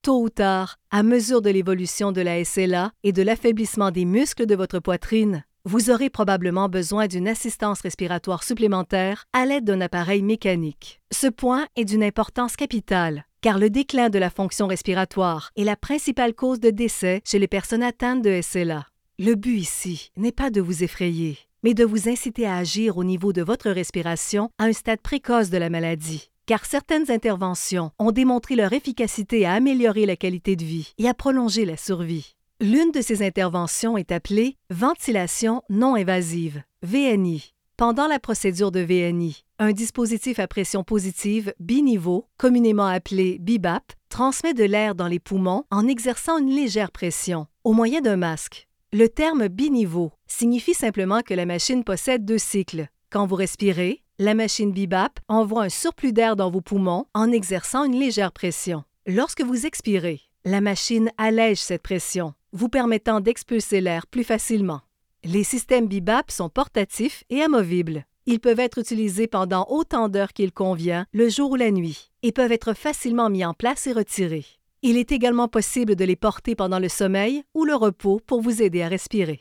Tôt 0.00 0.22
ou 0.22 0.30
tard, 0.30 0.78
à 0.90 1.02
mesure 1.02 1.42
de 1.42 1.50
l'évolution 1.50 2.10
de 2.10 2.22
la 2.22 2.42
SLA 2.42 2.92
et 3.02 3.12
de 3.12 3.22
l'affaiblissement 3.22 3.90
des 3.90 4.06
muscles 4.06 4.46
de 4.46 4.54
votre 4.54 4.78
poitrine, 4.78 5.44
vous 5.66 5.90
aurez 5.90 6.10
probablement 6.10 6.68
besoin 6.68 7.08
d'une 7.08 7.26
assistance 7.26 7.80
respiratoire 7.80 8.44
supplémentaire 8.44 9.24
à 9.32 9.44
l'aide 9.44 9.64
d'un 9.64 9.80
appareil 9.80 10.22
mécanique. 10.22 11.00
Ce 11.10 11.26
point 11.26 11.66
est 11.74 11.84
d'une 11.84 12.04
importance 12.04 12.54
capitale, 12.54 13.24
car 13.40 13.58
le 13.58 13.68
déclin 13.68 14.08
de 14.08 14.20
la 14.20 14.30
fonction 14.30 14.68
respiratoire 14.68 15.50
est 15.56 15.64
la 15.64 15.74
principale 15.74 16.34
cause 16.34 16.60
de 16.60 16.70
décès 16.70 17.20
chez 17.24 17.40
les 17.40 17.48
personnes 17.48 17.82
atteintes 17.82 18.22
de 18.22 18.40
SLA. 18.40 18.86
Le 19.18 19.34
but 19.34 19.58
ici 19.58 20.12
n'est 20.16 20.30
pas 20.30 20.50
de 20.50 20.60
vous 20.60 20.84
effrayer, 20.84 21.36
mais 21.64 21.74
de 21.74 21.84
vous 21.84 22.08
inciter 22.08 22.46
à 22.46 22.58
agir 22.58 22.96
au 22.96 23.02
niveau 23.02 23.32
de 23.32 23.42
votre 23.42 23.68
respiration 23.70 24.50
à 24.58 24.66
un 24.66 24.72
stade 24.72 25.00
précoce 25.00 25.50
de 25.50 25.58
la 25.58 25.68
maladie. 25.68 26.30
Car 26.46 26.64
certaines 26.64 27.10
interventions 27.10 27.90
ont 27.98 28.12
démontré 28.12 28.54
leur 28.54 28.72
efficacité 28.72 29.46
à 29.46 29.54
améliorer 29.54 30.06
la 30.06 30.14
qualité 30.14 30.54
de 30.54 30.64
vie 30.64 30.92
et 30.96 31.08
à 31.08 31.14
prolonger 31.14 31.64
la 31.64 31.76
survie. 31.76 32.35
L'une 32.58 32.90
de 32.90 33.02
ces 33.02 33.22
interventions 33.22 33.98
est 33.98 34.10
appelée 34.10 34.56
ventilation 34.70 35.60
non 35.68 35.94
invasive, 35.94 36.62
VNI. 36.82 37.52
Pendant 37.76 38.06
la 38.06 38.18
procédure 38.18 38.70
de 38.70 38.80
VNI, 38.80 39.44
un 39.58 39.72
dispositif 39.72 40.38
à 40.38 40.46
pression 40.48 40.82
positive 40.82 41.52
biniveau, 41.60 42.28
communément 42.38 42.86
appelé 42.86 43.36
BIBAP, 43.40 43.92
transmet 44.08 44.54
de 44.54 44.64
l'air 44.64 44.94
dans 44.94 45.06
les 45.06 45.18
poumons 45.18 45.64
en 45.70 45.86
exerçant 45.86 46.38
une 46.38 46.48
légère 46.48 46.92
pression, 46.92 47.46
au 47.62 47.74
moyen 47.74 48.00
d'un 48.00 48.16
masque. 48.16 48.68
Le 48.90 49.10
terme 49.10 49.48
biniveau 49.48 50.12
signifie 50.26 50.72
simplement 50.72 51.20
que 51.20 51.34
la 51.34 51.44
machine 51.44 51.84
possède 51.84 52.24
deux 52.24 52.38
cycles. 52.38 52.88
Quand 53.10 53.26
vous 53.26 53.34
respirez, 53.34 54.02
la 54.18 54.32
machine 54.32 54.72
BIBAP 54.72 55.20
envoie 55.28 55.64
un 55.64 55.68
surplus 55.68 56.14
d'air 56.14 56.36
dans 56.36 56.50
vos 56.50 56.62
poumons 56.62 57.04
en 57.12 57.32
exerçant 57.32 57.84
une 57.84 58.00
légère 58.00 58.32
pression. 58.32 58.84
Lorsque 59.06 59.42
vous 59.42 59.66
expirez, 59.66 60.22
la 60.46 60.60
machine 60.60 61.10
allège 61.18 61.58
cette 61.58 61.82
pression, 61.82 62.32
vous 62.56 62.68
permettant 62.68 63.20
d'expulser 63.20 63.80
l'air 63.80 64.06
plus 64.06 64.24
facilement. 64.24 64.80
Les 65.24 65.44
systèmes 65.44 65.86
BIBAP 65.86 66.30
sont 66.30 66.48
portatifs 66.48 67.22
et 67.30 67.42
amovibles. 67.42 68.04
Ils 68.24 68.40
peuvent 68.40 68.60
être 68.60 68.78
utilisés 68.78 69.28
pendant 69.28 69.66
autant 69.68 70.08
d'heures 70.08 70.32
qu'il 70.32 70.52
convient, 70.52 71.06
le 71.12 71.28
jour 71.28 71.52
ou 71.52 71.56
la 71.56 71.70
nuit, 71.70 72.10
et 72.22 72.32
peuvent 72.32 72.52
être 72.52 72.74
facilement 72.74 73.30
mis 73.30 73.44
en 73.44 73.54
place 73.54 73.86
et 73.86 73.92
retirés. 73.92 74.46
Il 74.82 74.96
est 74.96 75.12
également 75.12 75.48
possible 75.48 75.96
de 75.96 76.04
les 76.04 76.16
porter 76.16 76.54
pendant 76.54 76.78
le 76.78 76.88
sommeil 76.88 77.44
ou 77.54 77.64
le 77.64 77.74
repos 77.74 78.20
pour 78.26 78.40
vous 78.40 78.62
aider 78.62 78.82
à 78.82 78.88
respirer. 78.88 79.40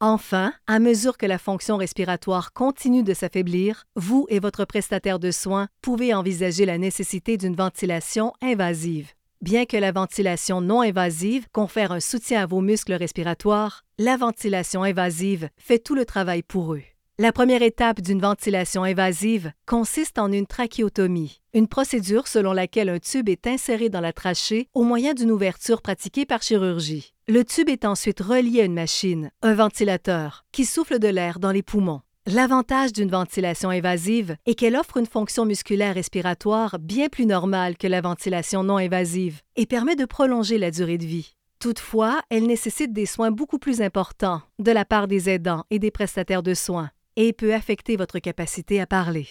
Enfin, 0.00 0.52
à 0.68 0.78
mesure 0.78 1.18
que 1.18 1.26
la 1.26 1.38
fonction 1.38 1.76
respiratoire 1.76 2.52
continue 2.52 3.02
de 3.02 3.14
s'affaiblir, 3.14 3.84
vous 3.96 4.26
et 4.28 4.38
votre 4.38 4.64
prestataire 4.64 5.18
de 5.18 5.32
soins 5.32 5.66
pouvez 5.82 6.14
envisager 6.14 6.66
la 6.66 6.78
nécessité 6.78 7.36
d'une 7.36 7.56
ventilation 7.56 8.32
invasive. 8.40 9.12
Bien 9.40 9.66
que 9.66 9.76
la 9.76 9.92
ventilation 9.92 10.60
non 10.60 10.80
invasive 10.80 11.46
confère 11.52 11.92
un 11.92 12.00
soutien 12.00 12.42
à 12.42 12.46
vos 12.46 12.60
muscles 12.60 12.94
respiratoires, 12.94 13.84
la 13.96 14.16
ventilation 14.16 14.82
invasive 14.82 15.48
fait 15.56 15.78
tout 15.78 15.94
le 15.94 16.04
travail 16.04 16.42
pour 16.42 16.74
eux. 16.74 16.82
La 17.20 17.30
première 17.30 17.62
étape 17.62 18.00
d'une 18.00 18.20
ventilation 18.20 18.82
invasive 18.82 19.52
consiste 19.64 20.18
en 20.18 20.32
une 20.32 20.46
trachéotomie, 20.46 21.40
une 21.54 21.68
procédure 21.68 22.26
selon 22.26 22.52
laquelle 22.52 22.88
un 22.88 22.98
tube 22.98 23.28
est 23.28 23.46
inséré 23.46 23.88
dans 23.88 24.00
la 24.00 24.12
trachée 24.12 24.68
au 24.74 24.82
moyen 24.82 25.14
d'une 25.14 25.30
ouverture 25.30 25.82
pratiquée 25.82 26.26
par 26.26 26.42
chirurgie. 26.42 27.12
Le 27.28 27.44
tube 27.44 27.68
est 27.68 27.84
ensuite 27.84 28.20
relié 28.20 28.62
à 28.62 28.64
une 28.64 28.74
machine, 28.74 29.30
un 29.42 29.54
ventilateur, 29.54 30.46
qui 30.50 30.64
souffle 30.64 30.98
de 30.98 31.08
l'air 31.08 31.38
dans 31.38 31.52
les 31.52 31.62
poumons. 31.62 32.02
L'avantage 32.30 32.92
d'une 32.92 33.08
ventilation 33.08 33.70
invasive 33.70 34.36
est 34.44 34.54
qu'elle 34.54 34.76
offre 34.76 34.98
une 34.98 35.06
fonction 35.06 35.46
musculaire 35.46 35.94
respiratoire 35.94 36.78
bien 36.78 37.08
plus 37.08 37.24
normale 37.24 37.78
que 37.78 37.86
la 37.86 38.02
ventilation 38.02 38.62
non 38.62 38.76
invasive 38.76 39.40
et 39.56 39.64
permet 39.64 39.96
de 39.96 40.04
prolonger 40.04 40.58
la 40.58 40.70
durée 40.70 40.98
de 40.98 41.06
vie. 41.06 41.32
Toutefois, 41.58 42.20
elle 42.28 42.46
nécessite 42.46 42.92
des 42.92 43.06
soins 43.06 43.30
beaucoup 43.30 43.58
plus 43.58 43.80
importants 43.80 44.42
de 44.58 44.70
la 44.70 44.84
part 44.84 45.08
des 45.08 45.30
aidants 45.30 45.64
et 45.70 45.78
des 45.78 45.90
prestataires 45.90 46.42
de 46.42 46.52
soins 46.52 46.90
et 47.16 47.32
peut 47.32 47.54
affecter 47.54 47.96
votre 47.96 48.18
capacité 48.18 48.78
à 48.78 48.86
parler. 48.86 49.26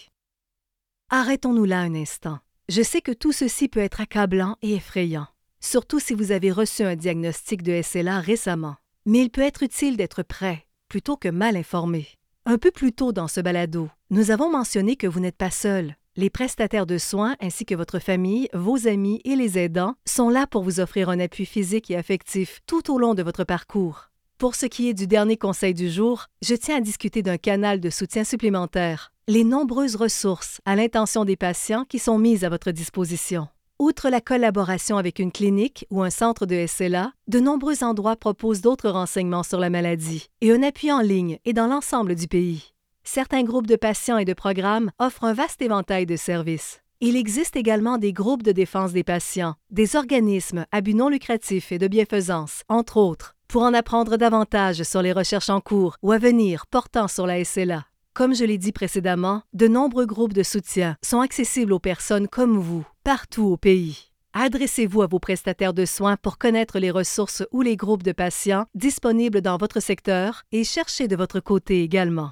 Arrêtons-nous 1.11 1.65
là 1.65 1.81
un 1.81 1.93
instant. 1.93 2.39
Je 2.67 2.81
sais 2.81 3.01
que 3.01 3.11
tout 3.11 3.31
ceci 3.31 3.67
peut 3.67 3.79
être 3.79 4.01
accablant 4.01 4.57
et 4.63 4.73
effrayant, 4.73 5.27
surtout 5.59 5.99
si 5.99 6.15
vous 6.15 6.31
avez 6.31 6.49
reçu 6.49 6.81
un 6.81 6.95
diagnostic 6.95 7.61
de 7.61 7.79
SLA 7.79 8.21
récemment. 8.21 8.77
Mais 9.05 9.19
il 9.19 9.29
peut 9.29 9.41
être 9.41 9.61
utile 9.61 9.97
d'être 9.97 10.23
prêt 10.23 10.65
plutôt 10.89 11.15
que 11.15 11.29
mal 11.29 11.57
informé. 11.57 12.16
Un 12.49 12.57
peu 12.57 12.71
plus 12.71 12.93
tôt 12.93 13.11
dans 13.11 13.27
ce 13.27 13.41
balado, 13.41 13.89
nous 14.09 14.31
avons 14.31 14.49
mentionné 14.49 14.95
que 14.95 15.05
vous 15.05 15.19
n'êtes 15.19 15.35
pas 15.35 15.51
seul. 15.51 15.97
Les 16.15 16.29
prestataires 16.29 16.85
de 16.85 16.97
soins 16.97 17.35
ainsi 17.41 17.65
que 17.65 17.75
votre 17.75 17.99
famille, 17.99 18.47
vos 18.53 18.87
amis 18.87 19.19
et 19.25 19.35
les 19.35 19.57
aidants 19.57 19.95
sont 20.05 20.29
là 20.29 20.47
pour 20.47 20.63
vous 20.63 20.79
offrir 20.79 21.09
un 21.09 21.19
appui 21.19 21.45
physique 21.45 21.91
et 21.91 21.97
affectif 21.97 22.61
tout 22.65 22.89
au 22.89 22.99
long 22.99 23.15
de 23.15 23.21
votre 23.21 23.43
parcours. 23.43 24.11
Pour 24.37 24.55
ce 24.55 24.65
qui 24.65 24.87
est 24.87 24.93
du 24.93 25.07
dernier 25.07 25.35
conseil 25.35 25.73
du 25.73 25.89
jour, 25.89 26.27
je 26.41 26.55
tiens 26.55 26.77
à 26.77 26.79
discuter 26.79 27.21
d'un 27.21 27.37
canal 27.37 27.81
de 27.81 27.89
soutien 27.89 28.23
supplémentaire, 28.23 29.11
les 29.27 29.43
nombreuses 29.43 29.97
ressources 29.97 30.61
à 30.63 30.77
l'intention 30.77 31.25
des 31.25 31.35
patients 31.35 31.83
qui 31.83 31.99
sont 31.99 32.17
mises 32.17 32.45
à 32.45 32.49
votre 32.49 32.71
disposition. 32.71 33.49
Outre 33.79 34.09
la 34.09 34.21
collaboration 34.21 34.97
avec 34.97 35.19
une 35.19 35.31
clinique 35.31 35.85
ou 35.91 36.01
un 36.01 36.09
centre 36.09 36.47
de 36.47 36.65
SLA, 36.65 37.11
de 37.27 37.39
nombreux 37.39 37.83
endroits 37.83 38.15
proposent 38.15 38.61
d'autres 38.61 38.89
renseignements 38.89 39.43
sur 39.43 39.59
la 39.59 39.69
maladie 39.69 40.29
et 40.41 40.51
un 40.51 40.63
appui 40.63 40.91
en 40.91 40.99
ligne 40.99 41.37
et 41.45 41.53
dans 41.53 41.67
l'ensemble 41.67 42.15
du 42.15 42.27
pays. 42.27 42.73
Certains 43.03 43.43
groupes 43.43 43.67
de 43.67 43.75
patients 43.75 44.17
et 44.17 44.25
de 44.25 44.33
programmes 44.33 44.89
offrent 44.97 45.25
un 45.25 45.33
vaste 45.33 45.61
éventail 45.61 46.07
de 46.07 46.15
services. 46.15 46.81
Il 47.01 47.15
existe 47.15 47.55
également 47.55 47.99
des 47.99 48.13
groupes 48.13 48.41
de 48.41 48.51
défense 48.51 48.93
des 48.93 49.03
patients, 49.03 49.53
des 49.69 49.95
organismes 49.95 50.65
à 50.71 50.81
but 50.81 50.95
non 50.95 51.09
lucratif 51.09 51.71
et 51.71 51.77
de 51.77 51.87
bienfaisance, 51.87 52.63
entre 52.69 52.97
autres, 52.97 53.35
pour 53.47 53.61
en 53.61 53.75
apprendre 53.75 54.17
davantage 54.17 54.81
sur 54.81 55.03
les 55.03 55.13
recherches 55.13 55.51
en 55.51 55.61
cours 55.61 55.97
ou 56.01 56.11
à 56.11 56.17
venir 56.17 56.65
portant 56.65 57.07
sur 57.07 57.27
la 57.27 57.43
SLA. 57.45 57.85
Comme 58.17 58.33
je 58.33 58.45
l'ai 58.45 58.57
dit 58.57 58.71
précédemment, 58.71 59.43
de 59.53 59.67
nombreux 59.67 60.07
groupes 60.07 60.33
de 60.33 60.41
soutien 60.41 60.97
sont 61.03 61.19
accessibles 61.19 61.71
aux 61.71 61.77
personnes 61.77 62.27
comme 62.27 62.57
vous, 62.57 62.83
partout 63.03 63.43
au 63.43 63.57
pays. 63.57 64.11
Adressez-vous 64.33 65.03
à 65.03 65.05
vos 65.05 65.19
prestataires 65.19 65.75
de 65.75 65.85
soins 65.85 66.17
pour 66.17 66.39
connaître 66.39 66.79
les 66.79 66.89
ressources 66.89 67.43
ou 67.51 67.61
les 67.61 67.75
groupes 67.75 68.01
de 68.01 68.13
patients 68.13 68.65
disponibles 68.73 69.41
dans 69.41 69.57
votre 69.57 69.79
secteur 69.79 70.45
et 70.51 70.63
cherchez 70.63 71.07
de 71.07 71.15
votre 71.15 71.39
côté 71.39 71.83
également. 71.83 72.31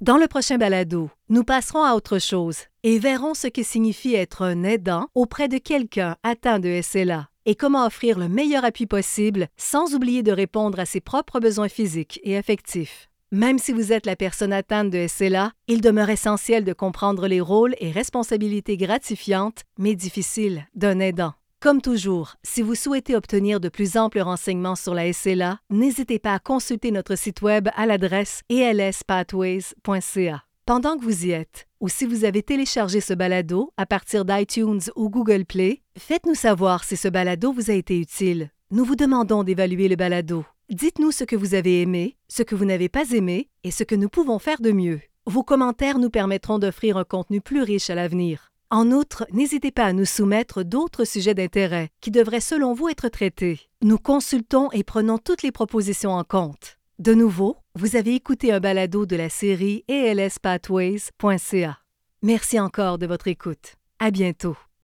Dans 0.00 0.16
le 0.16 0.28
prochain 0.28 0.58
balado, 0.58 1.10
nous 1.28 1.42
passerons 1.42 1.82
à 1.82 1.94
autre 1.94 2.20
chose 2.20 2.58
et 2.84 3.00
verrons 3.00 3.34
ce 3.34 3.48
que 3.48 3.64
signifie 3.64 4.14
être 4.14 4.42
un 4.42 4.62
aidant 4.62 5.08
auprès 5.16 5.48
de 5.48 5.58
quelqu'un 5.58 6.14
atteint 6.22 6.60
de 6.60 6.80
SLA 6.82 7.28
et 7.46 7.56
comment 7.56 7.84
offrir 7.84 8.16
le 8.16 8.28
meilleur 8.28 8.64
appui 8.64 8.86
possible 8.86 9.48
sans 9.56 9.96
oublier 9.96 10.22
de 10.22 10.30
répondre 10.30 10.78
à 10.78 10.86
ses 10.86 11.00
propres 11.00 11.40
besoins 11.40 11.68
physiques 11.68 12.20
et 12.22 12.36
affectifs. 12.36 13.08
Même 13.30 13.58
si 13.58 13.72
vous 13.72 13.92
êtes 13.92 14.06
la 14.06 14.16
personne 14.16 14.54
atteinte 14.54 14.90
de 14.90 15.06
SLA, 15.06 15.52
il 15.66 15.82
demeure 15.82 16.08
essentiel 16.08 16.64
de 16.64 16.72
comprendre 16.72 17.28
les 17.28 17.42
rôles 17.42 17.74
et 17.78 17.90
responsabilités 17.90 18.78
gratifiantes, 18.78 19.64
mais 19.78 19.94
difficiles, 19.94 20.66
d'un 20.74 20.98
aidant. 20.98 21.34
Comme 21.60 21.82
toujours, 21.82 22.36
si 22.42 22.62
vous 22.62 22.74
souhaitez 22.74 23.14
obtenir 23.14 23.60
de 23.60 23.68
plus 23.68 23.98
amples 23.98 24.20
renseignements 24.20 24.76
sur 24.76 24.94
la 24.94 25.12
SLA, 25.12 25.58
n'hésitez 25.68 26.18
pas 26.18 26.32
à 26.32 26.38
consulter 26.38 26.90
notre 26.90 27.16
site 27.16 27.42
web 27.42 27.68
à 27.76 27.84
l'adresse 27.84 28.40
elspathways.ca. 28.48 30.44
Pendant 30.64 30.96
que 30.96 31.02
vous 31.02 31.26
y 31.26 31.32
êtes, 31.32 31.66
ou 31.80 31.88
si 31.88 32.06
vous 32.06 32.24
avez 32.24 32.42
téléchargé 32.42 33.00
ce 33.02 33.12
balado 33.12 33.72
à 33.76 33.84
partir 33.84 34.24
d'iTunes 34.24 34.80
ou 34.96 35.10
Google 35.10 35.44
Play, 35.44 35.82
faites-nous 35.98 36.34
savoir 36.34 36.84
si 36.84 36.96
ce 36.96 37.08
balado 37.08 37.52
vous 37.52 37.70
a 37.70 37.74
été 37.74 37.98
utile. 37.98 38.50
Nous 38.70 38.84
vous 38.84 38.96
demandons 38.96 39.44
d'évaluer 39.44 39.88
le 39.88 39.96
balado. 39.96 40.46
Dites-nous 40.70 41.12
ce 41.12 41.24
que 41.24 41.34
vous 41.34 41.54
avez 41.54 41.80
aimé, 41.80 42.18
ce 42.28 42.42
que 42.42 42.54
vous 42.54 42.66
n'avez 42.66 42.90
pas 42.90 43.10
aimé 43.12 43.48
et 43.64 43.70
ce 43.70 43.84
que 43.84 43.94
nous 43.94 44.10
pouvons 44.10 44.38
faire 44.38 44.60
de 44.60 44.70
mieux. 44.70 45.00
Vos 45.24 45.42
commentaires 45.42 45.98
nous 45.98 46.10
permettront 46.10 46.58
d'offrir 46.58 46.98
un 46.98 47.04
contenu 47.04 47.40
plus 47.40 47.62
riche 47.62 47.88
à 47.88 47.94
l'avenir. 47.94 48.52
En 48.70 48.90
outre, 48.90 49.26
n'hésitez 49.32 49.70
pas 49.70 49.84
à 49.84 49.94
nous 49.94 50.04
soumettre 50.04 50.62
d'autres 50.62 51.06
sujets 51.06 51.32
d'intérêt 51.32 51.88
qui 52.02 52.10
devraient 52.10 52.40
selon 52.40 52.74
vous 52.74 52.90
être 52.90 53.08
traités. 53.08 53.60
Nous 53.80 53.96
consultons 53.96 54.70
et 54.72 54.84
prenons 54.84 55.16
toutes 55.16 55.42
les 55.42 55.52
propositions 55.52 56.12
en 56.12 56.22
compte. 56.22 56.76
De 56.98 57.14
nouveau, 57.14 57.56
vous 57.74 57.96
avez 57.96 58.14
écouté 58.14 58.52
un 58.52 58.60
balado 58.60 59.06
de 59.06 59.16
la 59.16 59.30
série 59.30 59.84
ELSpathways.ca. 59.88 61.78
Merci 62.22 62.60
encore 62.60 62.98
de 62.98 63.06
votre 63.06 63.28
écoute. 63.28 63.76
À 64.00 64.10
bientôt. 64.10 64.56